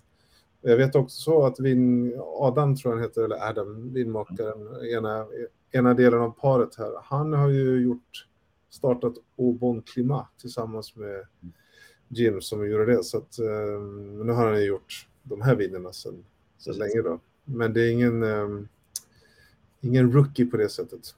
[0.62, 5.28] Jag vet också så att vin, Adam tror jag han heter, eller Adam, vinmakaren, ena,
[5.72, 8.28] ena delen av paret här, han har ju gjort,
[8.70, 11.26] startat Au Bon Climat tillsammans med
[12.08, 13.04] Jim som gjorde det.
[13.04, 13.38] Så att,
[14.24, 16.24] nu har han ju gjort de här vinerna sedan
[16.68, 17.20] länge då.
[17.44, 18.24] Men det är ingen,
[19.86, 21.16] ingen rookie på det sättet.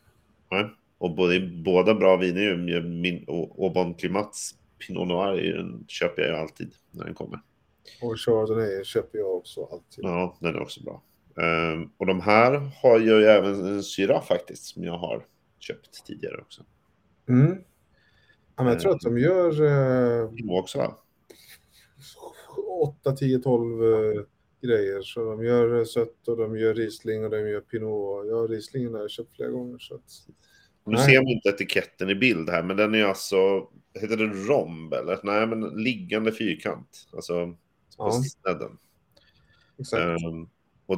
[0.52, 0.70] nej.
[1.00, 2.82] Och både, båda bra viner ju.
[2.82, 7.42] Min, och, och Bon Climats Pinot Noir den köper jag ju alltid när den kommer.
[8.02, 10.06] Och Chardonnay köper jag också alltid.
[10.06, 11.04] Ja, den är också bra.
[11.44, 15.26] Ehm, och de här har ju även en syra faktiskt som jag har
[15.60, 16.64] köpt tidigare också.
[17.30, 17.58] Mm.
[18.56, 20.98] Ja, men jag tror att de gör eh, Pinot också va?
[22.82, 24.24] 8, 10, 12 eh,
[24.62, 25.02] grejer.
[25.02, 28.28] Så de gör sött och de gör Riesling och de gör Pinot.
[28.28, 29.78] Ja, Rieslingen har jag köpt flera gånger.
[29.80, 30.04] Så att,
[30.86, 31.06] Nu Nej.
[31.06, 35.20] ser man inte etiketten i bild här, men den är alltså, heter det romb eller?
[35.24, 37.08] Nej, men liggande fyrkant.
[37.14, 37.56] Alltså på
[37.98, 38.12] Ja.
[38.24, 38.78] snedden.
[39.80, 40.02] exakt.
[40.24, 40.48] Ehm,
[40.86, 40.98] och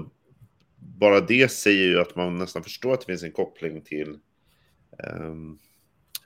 [0.78, 4.20] bara det säger ju att man nästan förstår att det finns en koppling till
[5.22, 5.60] um,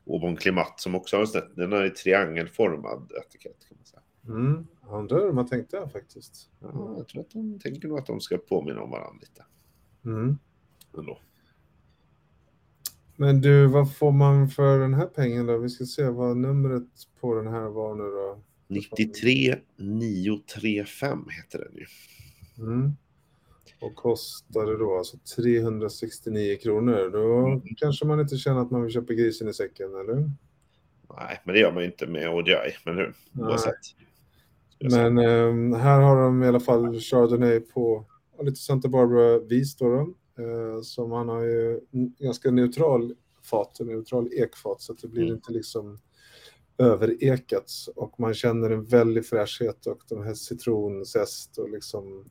[0.08, 4.02] Aubon Klimat som också har en snett, den ju triangelformad etikett kan man säga.
[4.28, 4.68] Mm.
[4.90, 6.50] Undrar hur man tänkte här faktiskt.
[6.60, 9.46] Ja, jag tror att de tänker nog att de ska påminna om varandra lite.
[10.06, 10.38] Mm.
[10.98, 11.20] Ändå.
[13.16, 15.58] Men du, vad får man för den här pengen då?
[15.58, 16.84] Vi ska se vad numret
[17.20, 18.40] på den här var nu då.
[18.68, 21.86] 93 935 heter den ju.
[22.64, 22.92] Mm.
[23.82, 27.10] Och kostade då alltså 369 kronor.
[27.12, 27.62] Då Mm.
[27.78, 30.32] kanske man inte känner att man vill köpa grisen i säcken, eller?
[31.18, 33.46] Nej, men det gör man ju inte med Ojai, men nu, Nej.
[33.46, 33.86] oavsett.
[33.86, 34.08] Säga.
[34.92, 38.06] Men ehm, här har de i alla fall Chardonnay på
[38.42, 39.90] lite Santa Barbara vis då.
[39.90, 40.00] då
[40.44, 41.80] eh, som han har ju
[42.20, 43.14] ganska neutral
[43.44, 45.36] fat, neutral ekfat så att det blir Mm.
[45.36, 46.00] inte liksom
[46.78, 52.26] överekat och man känner en väldig fräschhet och de här citronzest och liksom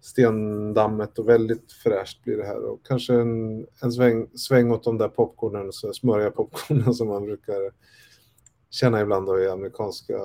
[0.00, 4.98] stendammet och väldigt fräscht blir det här och kanske en, en sväng, sväng åt de
[4.98, 7.72] där popcornen, så smöriga popcornen som man brukar
[8.70, 10.18] känna ibland då i amerikanska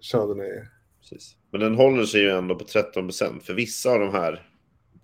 [0.00, 0.62] Chardonnay.
[1.10, 1.36] Precis.
[1.50, 3.42] Men den håller sig ju ändå på 13 procent.
[3.42, 4.48] För vissa av de här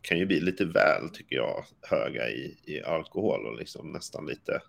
[0.03, 4.61] kan ju bli lite väl, tycker jag, höga i, i alkohol och liksom nästan lite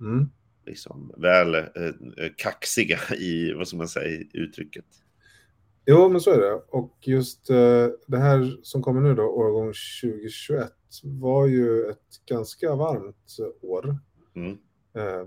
[0.00, 0.28] Mm.
[0.66, 1.62] liksom, väl eh,
[2.16, 4.84] eh, kaxiga i, vad ska man säga, i uttrycket.
[5.86, 6.62] Jo, men så är det.
[6.68, 9.72] Och just eh, det här som kommer nu då, årgång
[10.02, 10.72] 2021,
[11.02, 13.98] var ju ett ganska varmt år.
[14.36, 14.52] Mm.
[14.96, 15.26] Eh,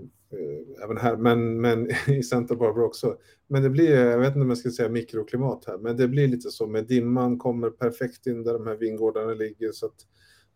[0.84, 3.18] även här, men, men i Santa Barbara också.
[3.48, 6.28] Men det blir, jag vet inte om jag ska säga mikroklimat här, men det blir
[6.28, 10.06] lite så med dimman kommer perfekt in där de här vingårdarna ligger så att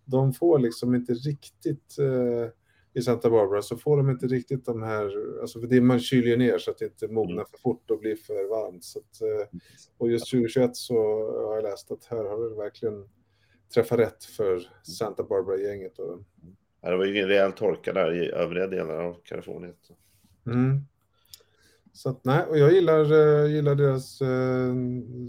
[0.05, 2.49] de får liksom inte riktigt eh,
[2.93, 6.37] i Santa Barbara så får de inte riktigt de här, alltså för dimman kyler ju
[6.37, 8.83] ner så att det inte mognar för fort och blir för varmt.
[8.83, 9.59] Så att, eh,
[9.97, 10.95] och just 2021 så
[11.47, 13.09] har jag läst att här har det verkligen
[13.73, 15.95] träffat rätt för Santa Barbara-gänget.
[15.95, 16.23] då.
[16.83, 19.73] Ja, Det var ju en rejäl torka där i övriga delar av Kalifornien.
[20.45, 20.81] Mm.
[21.93, 24.75] Så att, nej, och jag gillar, eh, gillar deras eh,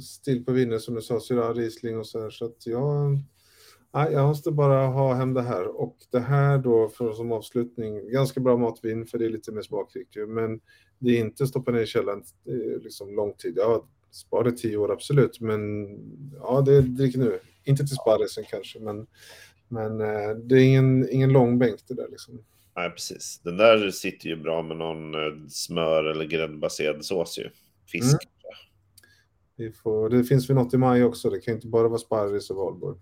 [0.01, 2.31] stil på viner som du sa, Syrah, Riesling och så här.
[2.31, 3.19] Så att jag,
[3.95, 5.81] nej, jag måste bara ha hem det här.
[5.81, 9.63] Och det här då för som avslutning, ganska bra matvin för det är lite mer
[9.63, 10.27] smakrikt ju.
[10.27, 10.61] Men
[10.99, 13.55] det är inte stoppa ner i källaren eh, liksom lång tid.
[13.57, 15.89] Jag sparade tio år absolut, men
[16.41, 17.39] ja, det dricker nu.
[17.65, 19.07] Inte till sparrisen kanske, men,
[19.69, 22.45] men eh, det är ingen, ingen lång bänk det där liksom.
[22.77, 23.41] Nej, precis.
[23.45, 27.51] Den där sitter ju bra med någon eh, smör eller gräddbaserad sås ju.
[27.87, 28.25] Fisk.
[28.25, 28.35] Mm.
[29.57, 32.51] Vi får, det finns väl något i maj också, det kan inte bara vara sparris
[32.51, 32.99] och valborg.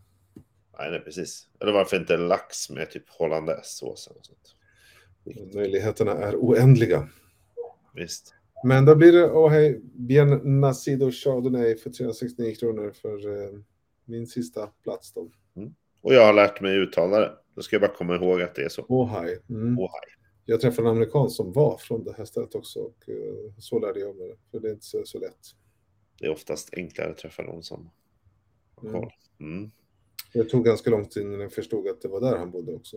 [0.78, 1.48] Nej, nej, precis.
[1.60, 4.56] Eller varför inte lax med typ hollandaisesås eller sånt.
[5.54, 7.08] Möjligheterna är oändliga.
[7.94, 8.34] Visst.
[8.64, 13.50] Men då blir det, åh hej, Bien Nacido Chardonnay för 369 kronor för eh,
[14.04, 15.30] min sista plats då.
[16.02, 17.32] Och jag har lärt mig uttala det.
[17.54, 18.84] Då ska jag bara komma ihåg att det är så.
[18.88, 19.38] Ohai.
[19.50, 19.78] Mm.
[19.78, 20.08] Ohai.
[20.44, 24.00] Jag träffade en amerikan som var från det här stället också och eh, så lärde
[24.00, 24.36] jag mig det.
[24.50, 25.38] För det är inte så, så lätt.
[26.18, 27.90] Det är oftast enklare att träffa någon som
[28.74, 29.00] har Mm.
[29.00, 29.10] koll.
[29.40, 29.70] Mm.
[30.32, 32.96] Det tog ganska lång tid innan jag förstod att det var där han bodde också.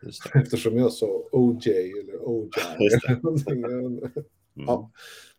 [0.34, 1.68] Eftersom jag sa OJ
[2.00, 2.50] eller OJ.
[4.56, 4.90] Mm, Ja.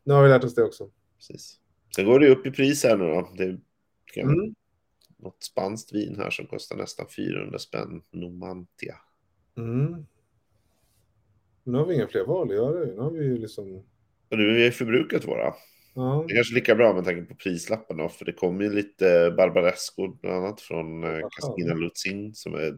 [0.03, 0.89] Nu har vi lärt oss det också.
[1.17, 1.59] precis.
[1.95, 3.29] Sen går det upp i pris här nu då.
[3.37, 3.59] Det
[4.13, 4.55] kan- Mm.
[5.21, 8.01] Något spanskt vin här som kostar nästan 400 spänn.
[8.11, 8.95] Nomantia.
[9.57, 10.05] Mm.
[11.63, 12.85] Nu har vi inga fler val att göra.
[12.85, 13.75] Nu har vi ju liksom...
[14.29, 15.53] Och nu har vi förbrukat våra.
[15.93, 18.73] Ja, Det är kanske lika bra med tanke på prislappen då, för det kommer ju
[18.73, 21.29] lite Barbaresco bland annat från eh, Jaha.
[21.29, 22.77] Castina Luzin som är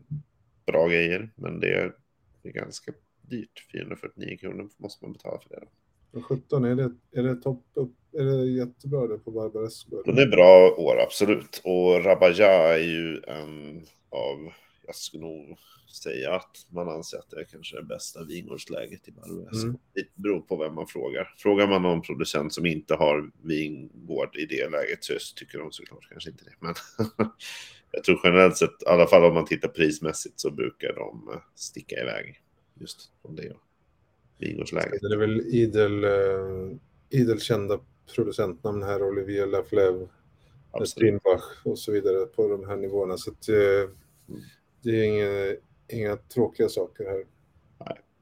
[0.66, 1.96] bra grejer, men det är,
[2.42, 3.68] det är ganska dyrt.
[3.72, 5.66] 449 kronor måste man betala för det.
[6.12, 6.20] Då.
[6.20, 7.96] och 17, är det, är det topp upp?
[8.18, 10.04] Är det jättebra det på Barbaresco?
[10.06, 11.62] Den är bra år, absolut.
[11.64, 14.52] Och Rabaja är ju en av,
[14.86, 15.58] jag skulle nog
[15.94, 19.68] säga att man anser att det är kanske det bästa vingårdsläget i Barbaresco.
[19.68, 19.78] Mm.
[19.94, 21.34] Det beror på vem man frågar.
[21.38, 26.10] Frågar man någon producent som inte har vingård i det läget så tycker de såklart
[26.10, 26.56] kanske inte det.
[26.60, 26.74] Men
[27.92, 31.40] jag tror generellt sett, i alla fall om man tittar prismässigt, så brukar de eh,
[31.56, 32.42] sticka iväg
[32.80, 33.54] just från det
[34.38, 35.02] vingårdsläget.
[35.02, 36.76] Det är väl idel, uh,
[37.10, 37.80] idel kända
[38.16, 40.08] producentnamn här, Olivier Laflève,
[40.72, 40.90] Absolut.
[40.90, 43.18] Strinbach och så vidare på de här nivåerna.
[43.18, 43.90] Så att, eh,
[44.82, 45.56] det är inga,
[45.88, 47.26] inga tråkiga saker här.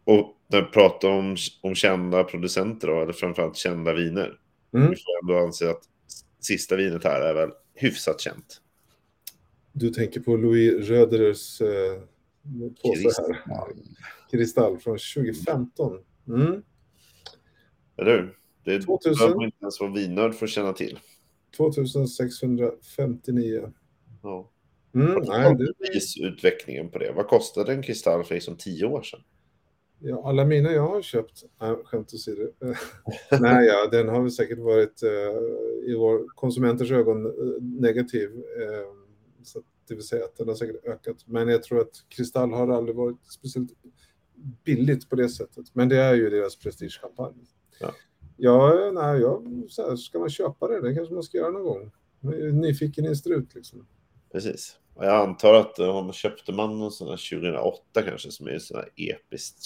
[0.03, 4.37] Och när vi pratar om, om kända producenter då, eller framförallt kända viner,
[4.73, 4.89] Mm.
[4.89, 5.83] vi får ändå anse att
[6.39, 8.61] sista vinet här är väl hyfsat känt.
[9.71, 12.01] Du tänker på Louis Röderers eh,
[12.83, 13.33] påse här.
[13.33, 13.73] Kristall.
[14.31, 15.99] Kristall från 2015.
[16.27, 16.63] Mm.
[17.97, 18.37] Eller hur?
[18.63, 19.13] Det är 2000.
[19.13, 20.99] behöver man inte ens vara vinnörd för att känna till.
[21.57, 23.71] 2659.
[24.23, 24.51] Ja.
[24.95, 27.11] Mm, nej, det, Prisutvecklingen på det.
[27.11, 29.21] Vad kostade en kristall för liksom tio år sedan?
[30.01, 32.51] ja, alla mina jag har köpt, nej, skämt åsido.
[33.39, 38.29] nej, ja, den har väl säkert varit eh, i vår konsumenters ögon eh, negativ.
[38.31, 38.87] Eh,
[39.43, 41.17] så att det vill säga att den har säkert ökat.
[41.25, 43.69] Men jag tror att Kristall har aldrig varit speciellt
[44.65, 45.65] billigt på det sättet.
[45.73, 47.35] Men det är ju deras prestigekampanj.
[47.79, 47.93] Ja.
[48.43, 50.81] Ja, nej, jag, så här, ska man köpa det?
[50.81, 51.91] Det kanske man ska göra någon gång.
[52.61, 53.87] Nyfiken i en strut liksom.
[54.31, 54.77] Precis.
[54.93, 58.59] Och jag antar att eh, om köpte man någon sån här 2008 kanske som är
[58.59, 59.65] sån här episkt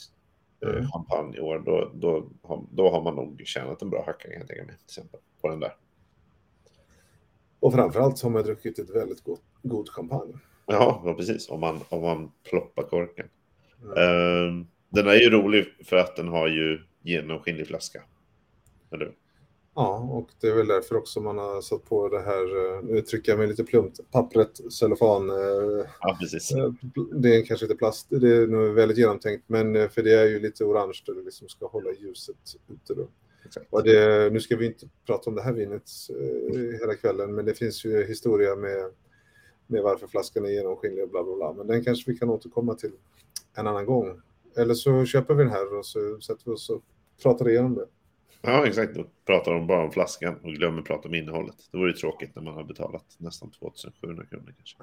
[0.66, 0.88] eh, Mm.
[0.92, 2.30] champagneår, då, då,
[2.72, 4.76] då har man nog tjänat en bra hacka kan jag tänka mig.
[4.78, 5.76] Till exempel, på den där.
[7.60, 10.34] Och framförallt så har man druckit ett väldigt gott, god champagne.
[10.66, 11.50] Ja, precis.
[11.50, 13.28] Om man, om man ploppar korken.
[13.84, 13.98] Mm.
[13.98, 18.04] Ehm, den är ju rolig för att den har ju genomskinlig flaska.
[18.92, 19.16] Eller?
[19.78, 23.02] Ja, och det är väl därför också man har satt på det här, eh, nu
[23.02, 25.30] trycker jag mig lite plumpt, pappret, cellofan.
[25.30, 26.52] eh, Ja, precis.
[26.52, 26.72] eh,
[27.14, 30.40] Det är kanske inte plast, det är nog väldigt genomtänkt, men för det är ju
[30.40, 32.36] lite orange där det liksom ska hålla ljuset
[32.68, 33.08] ute då.
[33.82, 35.90] Det, nu ska vi inte prata om det här vinet
[36.80, 38.92] hela kvällen, men det finns ju historia med,
[39.68, 41.54] med varför flaskan är genomskinlig och bla bla bla.
[41.54, 42.92] Men den kanske vi kan återkomma till
[43.56, 44.22] en annan gång.
[44.58, 46.82] Eller så köper vi den här och så sätter vi oss och
[47.24, 47.86] pratar igenom det.
[48.46, 48.96] Ja, exakt.
[48.96, 51.56] Då pratar de bara om flaskan och glömmer prata om innehållet.
[51.72, 54.78] Det vore ju tråkigt när man har betalat nästan 2700 kronor kanske.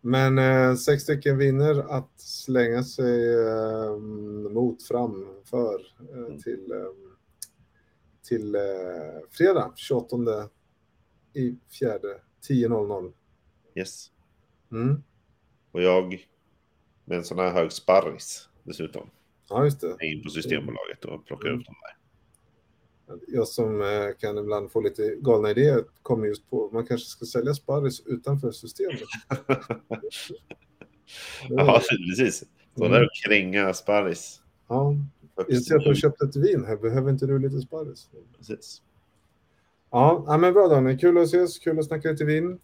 [0.00, 3.96] Men eh, sex stycken vinner att slänga sig eh,
[4.50, 5.80] mot framför
[6.12, 6.38] eh, Mm.
[6.38, 6.86] till, eh,
[8.22, 8.60] till eh,
[9.30, 10.16] fredag 28
[11.32, 13.12] i fjärde 10.00.
[13.74, 14.10] Yes.
[14.72, 15.02] Mm.
[15.72, 16.26] Och jag
[17.04, 19.10] med en sån här hög sparris dessutom.
[19.52, 20.06] Ja, just det.
[20.06, 21.96] in på Systembolaget och plockar upp dem där.
[23.28, 23.88] Jag som eh,
[24.20, 28.50] kan ibland få lite galna idéer kommer just på man kanske ska sälja sparris utanför
[28.50, 29.00] systemet.
[31.48, 32.44] Ja, precis.
[32.76, 32.92] Så Mm.
[32.92, 34.40] där och kränga sparris.
[34.68, 34.94] Ja,
[35.48, 36.76] jag ser att du har köpt ett vin här.
[36.76, 38.08] Behöver inte du lite sparris?
[38.38, 38.82] Precis.
[39.90, 40.98] Ja, ja men bra Daniel.
[40.98, 42.58] Kul att ses, kul att snacka lite vin.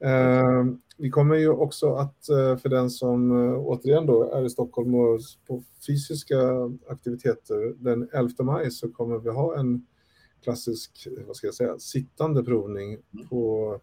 [0.00, 0.64] Eh,
[0.98, 4.94] vi kommer ju också att, eh, för den som eh, återigen då är i Stockholm
[4.94, 6.36] och på fysiska
[6.88, 9.86] aktiviteter, den 11 maj så kommer vi ha en
[10.42, 12.98] klassisk, vad ska jag säga, sittande provning
[13.30, 13.80] på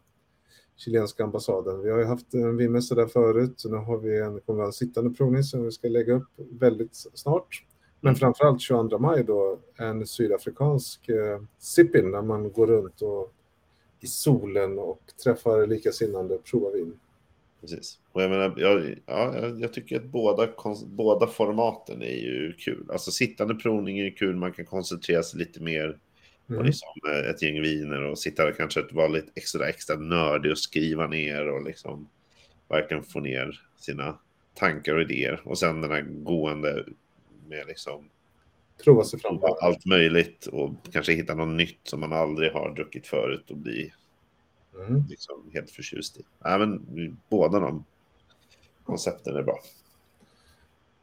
[0.78, 1.82] chilenska ambassaden.
[1.82, 4.74] Vi har ju haft en vinmässa där förut, så nu har vi en, kommer en
[4.74, 7.66] sittande provning som vi ska lägga upp väldigt snart.
[8.02, 8.20] Men Mm.
[8.20, 13.34] framförallt 22 maj då en sydafrikansk eh, sippin där man går runt och
[14.00, 17.00] i solen och träffar likasinnande provar vin.
[17.70, 18.00] Precis.
[18.12, 20.48] Och jag menar, jag, ja, jag- tycker att båda,
[20.86, 22.86] båda formaten är ju kul.
[22.92, 25.98] Alltså sittande provning är kul, man kan koncentrera sig lite mer
[26.48, 26.66] på Mm.
[26.66, 30.58] liksom, eh, ett gäng viner och sitta där kanske vara lite extra, extra nördig och
[30.58, 32.10] skriva ner och liksom
[32.70, 34.18] verkligen få ner sina
[34.54, 35.42] tankar och idéer.
[35.44, 36.86] Och sen den här gående
[37.48, 38.10] med liksom
[38.84, 39.40] Prova sig fram.
[39.62, 43.94] allt möjligt och kanske hitta något nytt som man aldrig har druckit förut och bli
[44.88, 45.04] Mm.
[45.10, 46.22] liksom helt förtjust i.
[46.44, 47.86] Ja, men båda de
[48.84, 49.60] koncepten är bra.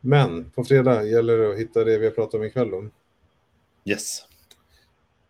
[0.00, 2.84] Men på fredag gäller det att hitta det vi har pratat om ikväll då.
[3.84, 4.24] Yes.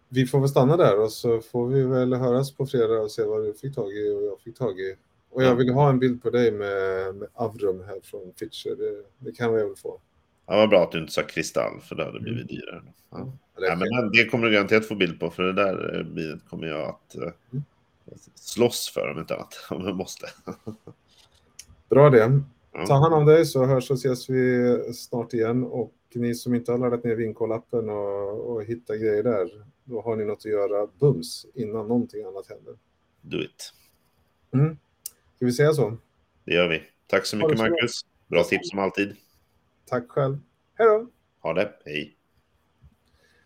[0.08, 3.22] Vi får väl stanna där och så får vi väl höras på fredag och se
[3.24, 4.96] vad du fick tag i och jag fick tag i.
[5.30, 5.54] Och jag Ja.
[5.54, 8.70] vill ha en bild på dig med, med Avrum här från Fitcher.
[8.76, 10.00] Det, det kan vi väl få.
[10.46, 12.82] Ja, vad bra att du inte sa kristall, för det hade blivit dyrare.
[13.10, 13.32] Ja.
[13.56, 16.40] Det Ja, men det kommer du garanterat få bild på, för det där eh, bilen
[16.50, 17.64] kommer jag att eh, Mm.
[18.34, 20.26] Slåss för om inte annat, om jag måste.
[21.88, 22.42] Bra det.
[22.86, 25.64] Ta hand om dig så hörs och ses vi snart igen.
[25.64, 30.16] Och ni som inte har laddat ner Vinkoll-appen och, och hittat grejer där, då har
[30.16, 32.74] ni något att göra bums innan någonting annat händer.
[33.20, 33.72] Do it.
[34.54, 34.78] Mm.
[35.36, 35.96] Ska vi säga så?
[36.44, 36.82] Det gör vi.
[37.06, 37.58] Tack så mycket.
[37.58, 38.00] Marcus.
[38.26, 39.16] Bra tips som alltid.
[39.86, 40.38] Tack själv.
[40.74, 41.06] Hej då!
[41.40, 41.72] Ha det.
[41.84, 42.16] Hej.